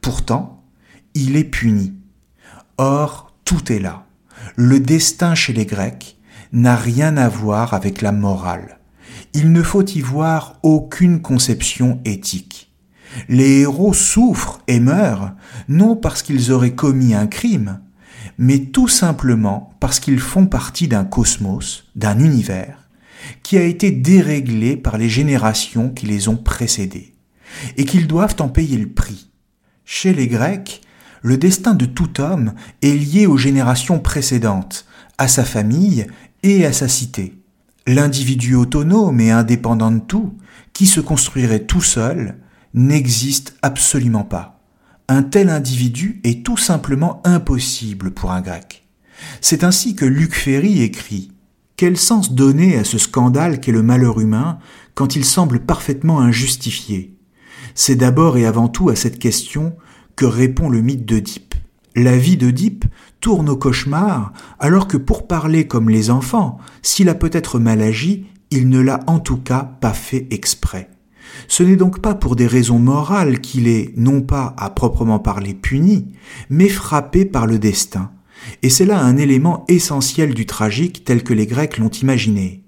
Pourtant, 0.00 0.64
il 1.14 1.36
est 1.36 1.44
puni. 1.44 1.94
Or, 2.78 3.32
tout 3.44 3.72
est 3.72 3.78
là. 3.78 4.06
Le 4.56 4.80
destin 4.80 5.34
chez 5.34 5.52
les 5.52 5.66
Grecs 5.66 6.18
n'a 6.52 6.76
rien 6.76 7.16
à 7.16 7.28
voir 7.28 7.74
avec 7.74 8.02
la 8.02 8.12
morale. 8.12 8.78
Il 9.34 9.52
ne 9.52 9.62
faut 9.62 9.84
y 9.84 10.00
voir 10.00 10.58
aucune 10.62 11.22
conception 11.22 12.00
éthique. 12.04 12.72
Les 13.28 13.60
héros 13.60 13.92
souffrent 13.92 14.60
et 14.68 14.80
meurent, 14.80 15.32
non 15.68 15.96
parce 15.96 16.22
qu'ils 16.22 16.50
auraient 16.50 16.74
commis 16.74 17.14
un 17.14 17.26
crime, 17.26 17.80
mais 18.38 18.58
tout 18.58 18.88
simplement 18.88 19.74
parce 19.80 20.00
qu'ils 20.00 20.20
font 20.20 20.46
partie 20.46 20.88
d'un 20.88 21.04
cosmos, 21.04 21.84
d'un 21.96 22.18
univers, 22.18 22.88
qui 23.42 23.56
a 23.56 23.62
été 23.62 23.90
déréglé 23.90 24.76
par 24.76 24.98
les 24.98 25.08
générations 25.08 25.90
qui 25.90 26.06
les 26.06 26.28
ont 26.28 26.36
précédés, 26.36 27.14
et 27.76 27.84
qu'ils 27.84 28.06
doivent 28.06 28.36
en 28.40 28.48
payer 28.48 28.78
le 28.78 28.88
prix. 28.88 29.30
Chez 29.84 30.12
les 30.12 30.28
Grecs, 30.28 30.80
le 31.22 31.36
destin 31.36 31.74
de 31.74 31.86
tout 31.86 32.20
homme 32.20 32.54
est 32.82 32.94
lié 32.94 33.26
aux 33.26 33.36
générations 33.36 34.00
précédentes, 34.00 34.86
à 35.18 35.28
sa 35.28 35.44
famille 35.44 36.06
et 36.42 36.66
à 36.66 36.72
sa 36.72 36.88
cité. 36.88 37.38
L'individu 37.86 38.54
autonome 38.54 39.20
et 39.20 39.30
indépendant 39.30 39.92
de 39.92 40.00
tout, 40.00 40.36
qui 40.72 40.86
se 40.86 41.00
construirait 41.00 41.64
tout 41.64 41.82
seul, 41.82 42.36
n'existe 42.74 43.56
absolument 43.62 44.24
pas. 44.24 44.51
Un 45.14 45.22
tel 45.22 45.50
individu 45.50 46.22
est 46.24 46.42
tout 46.42 46.56
simplement 46.56 47.20
impossible 47.26 48.12
pour 48.12 48.32
un 48.32 48.40
grec. 48.40 48.88
C'est 49.42 49.62
ainsi 49.62 49.94
que 49.94 50.06
Luc 50.06 50.34
Ferry 50.34 50.80
écrit 50.80 51.32
Quel 51.76 51.98
sens 51.98 52.32
donner 52.32 52.78
à 52.78 52.84
ce 52.84 52.96
scandale 52.96 53.60
qu'est 53.60 53.72
le 53.72 53.82
malheur 53.82 54.20
humain 54.20 54.58
quand 54.94 55.14
il 55.14 55.26
semble 55.26 55.60
parfaitement 55.60 56.22
injustifié? 56.22 57.14
C'est 57.74 57.96
d'abord 57.96 58.38
et 58.38 58.46
avant 58.46 58.68
tout 58.68 58.88
à 58.88 58.96
cette 58.96 59.18
question 59.18 59.76
que 60.16 60.24
répond 60.24 60.70
le 60.70 60.80
mythe 60.80 61.04
d'Oedipe. 61.04 61.56
La 61.94 62.16
vie 62.16 62.38
d'Oedipe 62.38 62.86
tourne 63.20 63.50
au 63.50 63.56
cauchemar 63.58 64.32
alors 64.58 64.88
que 64.88 64.96
pour 64.96 65.26
parler 65.26 65.66
comme 65.66 65.90
les 65.90 66.08
enfants, 66.08 66.56
s'il 66.80 67.10
a 67.10 67.14
peut-être 67.14 67.58
mal 67.58 67.82
agi, 67.82 68.28
il 68.50 68.70
ne 68.70 68.80
l'a 68.80 69.00
en 69.06 69.20
tout 69.20 69.36
cas 69.36 69.76
pas 69.82 69.92
fait 69.92 70.26
exprès. 70.30 70.88
Ce 71.48 71.62
n'est 71.62 71.76
donc 71.76 72.00
pas 72.00 72.14
pour 72.14 72.36
des 72.36 72.46
raisons 72.46 72.78
morales 72.78 73.40
qu'il 73.40 73.68
est, 73.68 73.92
non 73.96 74.22
pas 74.22 74.54
à 74.58 74.70
proprement 74.70 75.18
parler 75.18 75.54
puni, 75.54 76.08
mais 76.50 76.68
frappé 76.68 77.24
par 77.24 77.46
le 77.46 77.58
destin. 77.58 78.10
Et 78.62 78.70
c'est 78.70 78.84
là 78.84 79.00
un 79.00 79.16
élément 79.16 79.64
essentiel 79.68 80.34
du 80.34 80.46
tragique 80.46 81.04
tel 81.04 81.22
que 81.22 81.34
les 81.34 81.46
Grecs 81.46 81.78
l'ont 81.78 81.90
imaginé. 81.90 82.62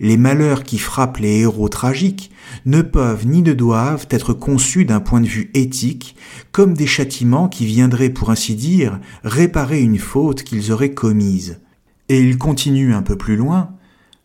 Les 0.00 0.16
malheurs 0.16 0.64
qui 0.64 0.78
frappent 0.78 1.18
les 1.18 1.40
héros 1.40 1.68
tragiques 1.68 2.32
ne 2.66 2.82
peuvent 2.82 3.26
ni 3.26 3.40
ne 3.42 3.52
doivent 3.52 4.06
être 4.10 4.32
conçus 4.32 4.84
d'un 4.84 5.00
point 5.00 5.20
de 5.20 5.28
vue 5.28 5.50
éthique 5.54 6.16
comme 6.50 6.74
des 6.74 6.88
châtiments 6.88 7.48
qui 7.48 7.66
viendraient, 7.66 8.10
pour 8.10 8.30
ainsi 8.30 8.56
dire, 8.56 8.98
réparer 9.22 9.80
une 9.80 9.98
faute 9.98 10.42
qu'ils 10.42 10.72
auraient 10.72 10.94
commise. 10.94 11.60
Et 12.08 12.20
il 12.20 12.36
continue 12.36 12.94
un 12.94 13.02
peu 13.02 13.16
plus 13.16 13.36
loin, 13.36 13.70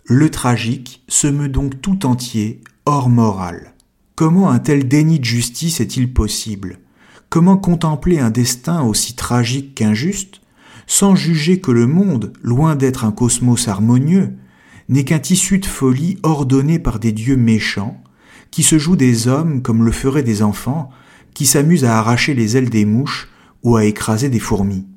le 0.05 0.29
tragique 0.31 1.03
se 1.07 1.27
meut 1.27 1.49
donc 1.49 1.79
tout 1.81 2.05
entier 2.05 2.61
hors 2.85 3.09
morale. 3.09 3.73
Comment 4.17 4.49
un 4.49 4.57
tel 4.57 4.87
déni 4.87 5.19
de 5.19 5.25
justice 5.25 5.79
est-il 5.79 6.11
possible? 6.11 6.79
Comment 7.29 7.55
contempler 7.55 8.17
un 8.17 8.31
destin 8.31 8.81
aussi 8.81 9.13
tragique 9.13 9.75
qu'injuste? 9.75 10.41
Sans 10.87 11.15
juger 11.15 11.59
que 11.59 11.69
le 11.69 11.85
monde, 11.85 12.33
loin 12.41 12.75
d'être 12.75 13.05
un 13.05 13.11
cosmos 13.11 13.67
harmonieux, 13.67 14.33
n'est 14.89 15.03
qu'un 15.03 15.19
tissu 15.19 15.59
de 15.59 15.67
folie 15.67 16.17
ordonné 16.23 16.79
par 16.79 16.97
des 16.97 17.11
dieux 17.11 17.37
méchants, 17.37 18.01
qui 18.49 18.63
se 18.63 18.79
jouent 18.79 18.95
des 18.95 19.27
hommes 19.27 19.61
comme 19.61 19.85
le 19.85 19.91
feraient 19.91 20.23
des 20.23 20.41
enfants, 20.41 20.89
qui 21.35 21.45
s'amusent 21.45 21.85
à 21.85 21.99
arracher 21.99 22.33
les 22.33 22.57
ailes 22.57 22.71
des 22.71 22.85
mouches 22.85 23.29
ou 23.61 23.75
à 23.75 23.85
écraser 23.85 24.29
des 24.29 24.39
fourmis. 24.39 24.87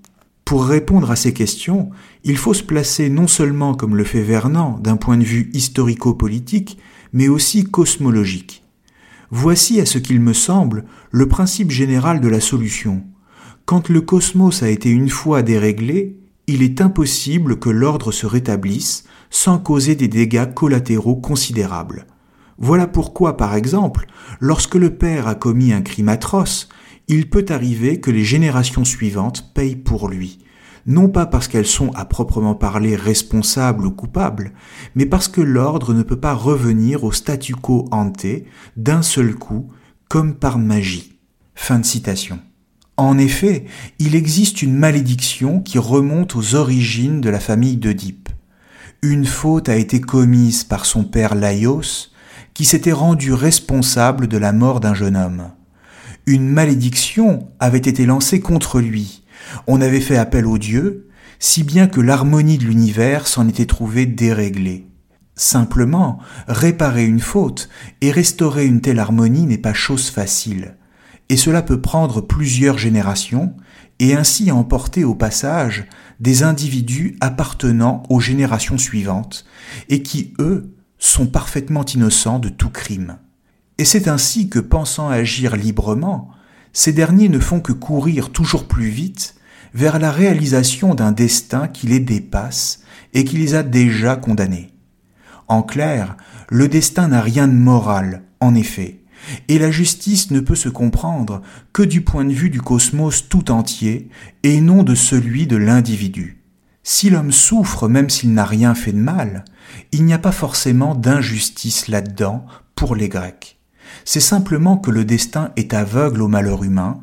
Pour 0.47 0.65
répondre 0.65 1.11
à 1.11 1.17
ces 1.17 1.35
questions, 1.35 1.91
il 2.25 2.39
faut 2.39 2.55
se 2.55 2.63
placer 2.63 3.11
non 3.11 3.27
seulement 3.27 3.75
comme 3.75 3.97
le 3.97 4.05
fait 4.05 4.23
Vernon 4.23 4.79
d'un 4.79 4.97
point 4.97 5.19
de 5.19 5.25
vue 5.25 5.51
historico-politique, 5.53 6.79
mais 7.13 7.29
aussi 7.29 7.65
cosmologique. 7.65 8.60
Voici 9.31 9.81
à 9.81 9.87
ce 9.87 9.99
qu'il 9.99 10.21
me 10.21 10.33
semble 10.33 10.85
le 11.13 11.29
principe 11.29 11.71
général 11.71 12.21
de 12.21 12.29
la 12.29 12.41
solution. 12.41 13.05
Quand 13.65 13.89
le 13.89 14.01
cosmos 14.01 14.65
a 14.65 14.69
été 14.69 14.91
une 14.91 15.09
fois 15.09 15.43
déréglé, 15.43 16.19
il 16.49 16.63
est 16.63 16.81
impossible 16.81 17.61
que 17.61 17.71
l'ordre 17.71 18.11
se 18.11 18.27
rétablisse 18.27 19.05
sans 19.31 19.59
causer 19.59 19.95
des 19.95 20.09
dégâts 20.09 20.53
collatéraux 20.53 21.15
considérables. 21.15 22.07
Voilà 22.59 22.89
pourquoi, 22.89 23.37
par 23.37 23.55
exemple, 23.55 24.07
lorsque 24.41 24.75
le 24.75 24.97
père 24.97 25.29
a 25.29 25.37
commis 25.37 25.73
un 25.73 25.83
crime 25.83 26.09
atroce, 26.09 26.69
il 27.07 27.31
peut 27.31 27.47
arriver 27.51 28.01
que 28.01 28.11
les 28.11 28.25
générations 28.25 28.85
suivantes 28.85 29.53
payent 29.55 29.77
pour 29.77 30.09
lui, 30.09 30.41
non 30.91 31.09
pas 31.09 31.25
parce 31.25 31.47
qu'elles 31.47 31.67
sont 31.67 31.93
à 31.93 32.05
proprement 32.05 32.57
parler 32.57 32.97
responsables 32.97 33.87
ou 33.87 33.93
coupables, 33.93 34.53
mais 34.97 35.07
parce 35.07 35.29
que 35.29 35.41
l'ordre 35.41 35.95
ne 35.95 36.03
peut 36.03 36.19
pas 36.19 36.35
revenir 36.35 37.05
au 37.05 37.13
statu 37.13 37.55
quo 37.55 37.87
ante 37.93 38.27
d'un 38.77 39.01
seul 39.01 39.37
coup, 39.37 39.71
comme 40.09 40.35
par 40.35 40.59
magie. 40.59 41.17
Fin 41.55 41.79
de 41.79 41.85
citation. 41.85 42.41
En 42.97 43.19
effet, 43.19 43.67
il 44.01 44.17
existe 44.17 44.63
une 44.63 44.75
malédiction 44.75 45.61
qui 45.61 45.79
remonte 45.79 46.35
aux 46.35 46.57
origines 46.57 47.21
de 47.21 47.31
la 47.31 47.41
famille 47.41 47.77
d'Oedipe. 47.77 48.29
Une 49.01 49.27
faute 49.27 49.69
a 49.69 49.77
été 49.77 50.01
commise 50.01 50.65
par 50.65 50.87
son 50.87 51.05
père 51.05 51.37
Laios, 51.37 52.11
qui 52.53 52.65
s'était 52.65 52.93
rendu 52.93 53.33
responsable 53.33 54.27
de 54.27 54.37
la 54.37 54.53
mort 54.53 54.81
d'un 54.81 54.95
jeune 54.95 55.17
homme. 55.17 55.53
Une 56.27 56.49
malédiction 56.49 57.49
avait 57.61 57.79
été 57.79 58.07
lancée 58.07 58.41
contre 58.41 58.81
lui, 58.81 59.20
on 59.67 59.81
avait 59.81 60.01
fait 60.01 60.17
appel 60.17 60.47
aux 60.47 60.59
dieux, 60.59 61.09
si 61.39 61.63
bien 61.63 61.87
que 61.87 62.01
l'harmonie 62.01 62.59
de 62.59 62.65
l'univers 62.65 63.27
s'en 63.27 63.49
était 63.49 63.67
trouvée 63.67 64.07
déréglée. 64.07 64.87
Simplement, 65.35 66.19
réparer 66.49 67.07
une 67.07 67.21
faute 67.21 67.71
et 68.03 68.11
restaurer 68.11 68.67
une 68.67 68.83
telle 68.83 68.99
harmonie 68.99 69.47
n'est 69.47 69.59
pas 69.59 69.73
chose 69.73 70.11
facile, 70.11 70.77
et 71.31 71.37
cela 71.37 71.63
peut 71.63 71.81
prendre 71.81 72.21
plusieurs 72.21 72.77
générations, 72.77 73.55
et 74.01 74.15
ainsi 74.15 74.51
emporter 74.51 75.05
au 75.05 75.15
passage 75.15 75.87
des 76.19 76.43
individus 76.43 77.17
appartenant 77.21 78.03
aux 78.09 78.21
générations 78.21 78.79
suivantes, 78.79 79.47
et 79.89 80.03
qui, 80.03 80.35
eux, 80.39 80.75
sont 80.99 81.27
parfaitement 81.27 81.85
innocents 81.85 82.39
de 82.39 82.49
tout 82.49 82.69
crime. 82.69 83.19
Et 83.79 83.87
c'est 83.87 84.09
ainsi 84.09 84.51
que, 84.51 84.59
pensant 84.59 85.09
agir 85.09 85.57
librement, 85.57 86.31
ces 86.73 86.93
derniers 86.93 87.29
ne 87.29 87.39
font 87.39 87.61
que 87.61 87.73
courir 87.73 88.31
toujours 88.31 88.67
plus 88.67 88.89
vite 88.89 89.35
vers 89.75 89.99
la 89.99 90.11
réalisation 90.11 90.95
d'un 90.95 91.13
destin 91.13 91.69
qui 91.69 91.87
les 91.87 92.01
dépasse 92.01 92.83
et 93.15 93.25
qui 93.25 93.37
les 93.37 93.55
a 93.55 93.63
déjà 93.63 94.17
condamnés. 94.17 94.71
En 95.49 95.63
clair, 95.63 96.17
le 96.49 96.69
destin 96.69 97.09
n'a 97.09 97.21
rien 97.21 97.49
de 97.49 97.55
moral, 97.55 98.23
en 98.41 98.55
effet, 98.55 99.01
et 99.49 99.59
la 99.59 99.71
justice 99.71 100.31
ne 100.31 100.41
peut 100.41 100.55
se 100.55 100.69
comprendre 100.69 101.43
que 101.73 101.83
du 101.83 102.03
point 102.03 102.25
de 102.25 102.33
vue 102.33 102.51
du 102.51 102.61
cosmos 102.61 103.29
tout 103.29 103.51
entier 103.51 104.09
et 104.43 104.61
non 104.61 104.83
de 104.83 104.95
celui 104.95 105.47
de 105.47 105.57
l'individu. 105.57 106.43
Si 106.83 107.11
l'homme 107.11 107.33
souffre 107.33 107.89
même 107.89 108.11
s'il 108.11 108.33
n'a 108.33 108.45
rien 108.45 108.75
fait 108.75 108.93
de 108.93 108.99
mal, 108.99 109.45
il 109.93 110.05
n'y 110.05 110.15
a 110.15 110.19
pas 110.19 110.33
forcément 110.33 110.95
d'injustice 110.95 111.89
là-dedans 111.89 112.47
pour 112.75 112.97
les 112.97 113.09
Grecs. 113.09 113.60
C'est 114.05 114.21
simplement 114.21 114.77
que 114.77 114.91
le 114.91 115.05
destin 115.05 115.51
est 115.57 115.75
aveugle 115.75 116.23
au 116.23 116.29
malheur 116.29 116.65
humain, 116.65 117.01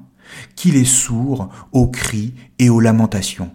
qu'il 0.55 0.75
est 0.75 0.85
sourd 0.85 1.49
aux 1.71 1.87
cris 1.87 2.33
et 2.59 2.69
aux 2.69 2.79
lamentations. 2.79 3.51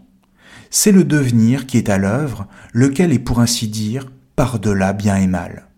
c'est 0.75 0.91
le 0.91 1.05
devenir 1.05 1.67
qui 1.67 1.77
est 1.77 1.91
à 1.91 1.99
l'œuvre, 1.99 2.47
lequel 2.73 3.13
est 3.13 3.19
pour 3.19 3.41
ainsi 3.41 3.69
dire 3.69 4.11
par-delà 4.37 4.95
bien 4.95 5.17
et 5.17 5.27
mal. 5.27 5.69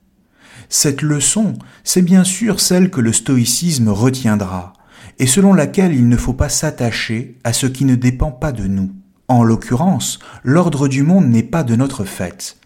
Cette 0.69 1.03
leçon, 1.03 1.55
c'est 1.83 2.03
bien 2.03 2.23
sûr 2.25 2.61
celle 2.61 2.91
que 2.91 3.01
le 3.01 3.13
stoïcisme 3.13 3.89
retiendra, 3.89 4.73
et 5.19 5.27
selon 5.27 5.53
laquelle 5.53 5.93
il 5.93 6.09
ne 6.09 6.17
faut 6.17 6.33
pas 6.33 6.49
s'attacher 6.49 7.39
à 7.45 7.53
ce 7.53 7.67
qui 7.67 7.85
ne 7.85 7.97
dépend 7.97 8.31
pas 8.31 8.53
de 8.53 8.69
nous. 8.69 8.93
En 9.27 9.43
l'occurrence, 9.43 10.19
l'ordre 10.43 10.87
du 10.87 11.03
monde 11.03 11.27
n'est 11.27 11.43
pas 11.43 11.65
de 11.65 11.77
notre 11.77 12.05
fait. 12.05 12.57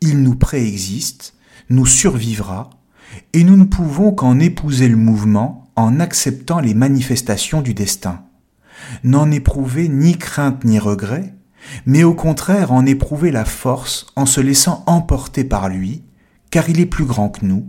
Il 0.00 0.22
nous 0.22 0.34
préexiste, 0.34 1.34
nous 1.70 1.86
survivra, 1.86 2.70
et 3.32 3.44
nous 3.44 3.56
ne 3.56 3.64
pouvons 3.64 4.12
qu'en 4.12 4.38
épouser 4.38 4.88
le 4.88 4.96
mouvement 4.96 5.70
en 5.76 6.00
acceptant 6.00 6.60
les 6.60 6.74
manifestations 6.74 7.62
du 7.62 7.74
destin. 7.74 8.22
N'en 9.04 9.30
éprouver 9.30 9.88
ni 9.88 10.16
crainte 10.16 10.64
ni 10.64 10.78
regret, 10.78 11.34
mais 11.84 12.04
au 12.04 12.14
contraire 12.14 12.72
en 12.72 12.86
éprouver 12.86 13.30
la 13.30 13.44
force 13.44 14.06
en 14.16 14.26
se 14.26 14.40
laissant 14.40 14.84
emporter 14.86 15.44
par 15.44 15.68
lui, 15.68 16.02
car 16.50 16.68
il 16.68 16.80
est 16.80 16.86
plus 16.86 17.04
grand 17.04 17.28
que 17.28 17.44
nous, 17.44 17.66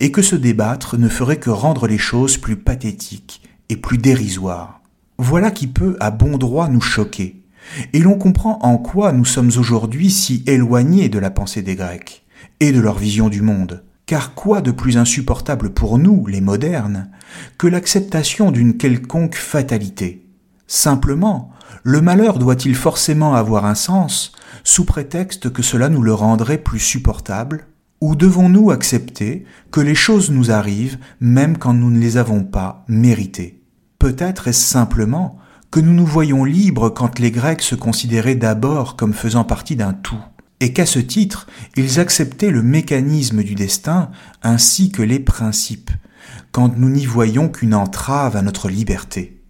et 0.00 0.10
que 0.10 0.22
se 0.22 0.36
débattre 0.36 0.98
ne 0.98 1.08
ferait 1.08 1.38
que 1.38 1.50
rendre 1.50 1.86
les 1.86 1.98
choses 1.98 2.36
plus 2.36 2.56
pathétiques 2.56 3.42
et 3.68 3.76
plus 3.76 3.98
dérisoires. 3.98 4.82
Voilà 5.18 5.50
qui 5.50 5.66
peut 5.66 5.96
à 6.00 6.10
bon 6.10 6.38
droit 6.38 6.68
nous 6.68 6.80
choquer, 6.80 7.42
et 7.92 7.98
l'on 7.98 8.18
comprend 8.18 8.58
en 8.62 8.78
quoi 8.78 9.12
nous 9.12 9.24
sommes 9.24 9.50
aujourd'hui 9.56 10.10
si 10.10 10.42
éloignés 10.46 11.08
de 11.08 11.18
la 11.18 11.30
pensée 11.30 11.62
des 11.62 11.74
Grecs 11.74 12.24
et 12.60 12.72
de 12.72 12.80
leur 12.80 12.98
vision 12.98 13.28
du 13.28 13.42
monde. 13.42 13.84
Car 14.08 14.32
quoi 14.32 14.62
de 14.62 14.70
plus 14.70 14.96
insupportable 14.96 15.68
pour 15.68 15.98
nous, 15.98 16.26
les 16.26 16.40
modernes, 16.40 17.10
que 17.58 17.66
l'acceptation 17.66 18.50
d'une 18.50 18.78
quelconque 18.78 19.34
fatalité? 19.34 20.26
Simplement, 20.66 21.50
le 21.82 22.00
malheur 22.00 22.38
doit-il 22.38 22.74
forcément 22.74 23.34
avoir 23.34 23.66
un 23.66 23.74
sens, 23.74 24.32
sous 24.64 24.86
prétexte 24.86 25.52
que 25.52 25.60
cela 25.60 25.90
nous 25.90 26.00
le 26.00 26.14
rendrait 26.14 26.56
plus 26.56 26.78
supportable? 26.78 27.66
Ou 28.00 28.16
devons-nous 28.16 28.70
accepter 28.70 29.44
que 29.70 29.82
les 29.82 29.94
choses 29.94 30.30
nous 30.30 30.50
arrivent 30.50 30.96
même 31.20 31.58
quand 31.58 31.74
nous 31.74 31.90
ne 31.90 32.00
les 32.00 32.16
avons 32.16 32.44
pas 32.44 32.86
méritées? 32.88 33.62
Peut-être 33.98 34.48
est-ce 34.48 34.64
simplement 34.64 35.36
que 35.70 35.80
nous 35.80 35.92
nous 35.92 36.06
voyons 36.06 36.44
libres 36.44 36.88
quand 36.88 37.18
les 37.18 37.30
Grecs 37.30 37.60
se 37.60 37.74
considéraient 37.74 38.36
d'abord 38.36 38.96
comme 38.96 39.12
faisant 39.12 39.44
partie 39.44 39.76
d'un 39.76 39.92
tout, 39.92 40.24
et 40.60 40.72
qu'à 40.72 40.86
ce 40.86 40.98
titre 40.98 41.46
ils 41.76 42.00
acceptaient 42.00 42.50
le 42.50 42.62
mécanisme 42.62 43.42
du 43.42 43.54
destin 43.54 44.10
ainsi 44.42 44.90
que 44.90 45.02
les 45.02 45.20
principes, 45.20 45.90
quand 46.52 46.76
nous 46.76 46.90
n'y 46.90 47.06
voyons 47.06 47.48
qu'une 47.48 47.74
entrave 47.74 48.36
à 48.36 48.42
notre 48.42 48.68
liberté. 48.68 49.42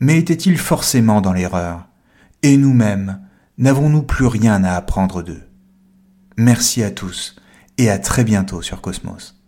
Mais 0.00 0.18
était-il 0.18 0.58
forcément 0.58 1.20
dans 1.20 1.32
l'erreur? 1.32 1.88
Et 2.42 2.56
nous-mêmes, 2.56 3.20
n'avons-nous 3.58 4.02
plus 4.02 4.26
rien 4.26 4.64
à 4.64 4.72
apprendre 4.72 5.22
d'eux? 5.22 5.42
Merci 6.36 6.82
à 6.82 6.90
tous 6.90 7.36
et 7.78 7.90
à 7.90 7.98
très 7.98 8.24
bientôt 8.24 8.60
sur 8.60 8.80
Cosmos. 8.80 9.43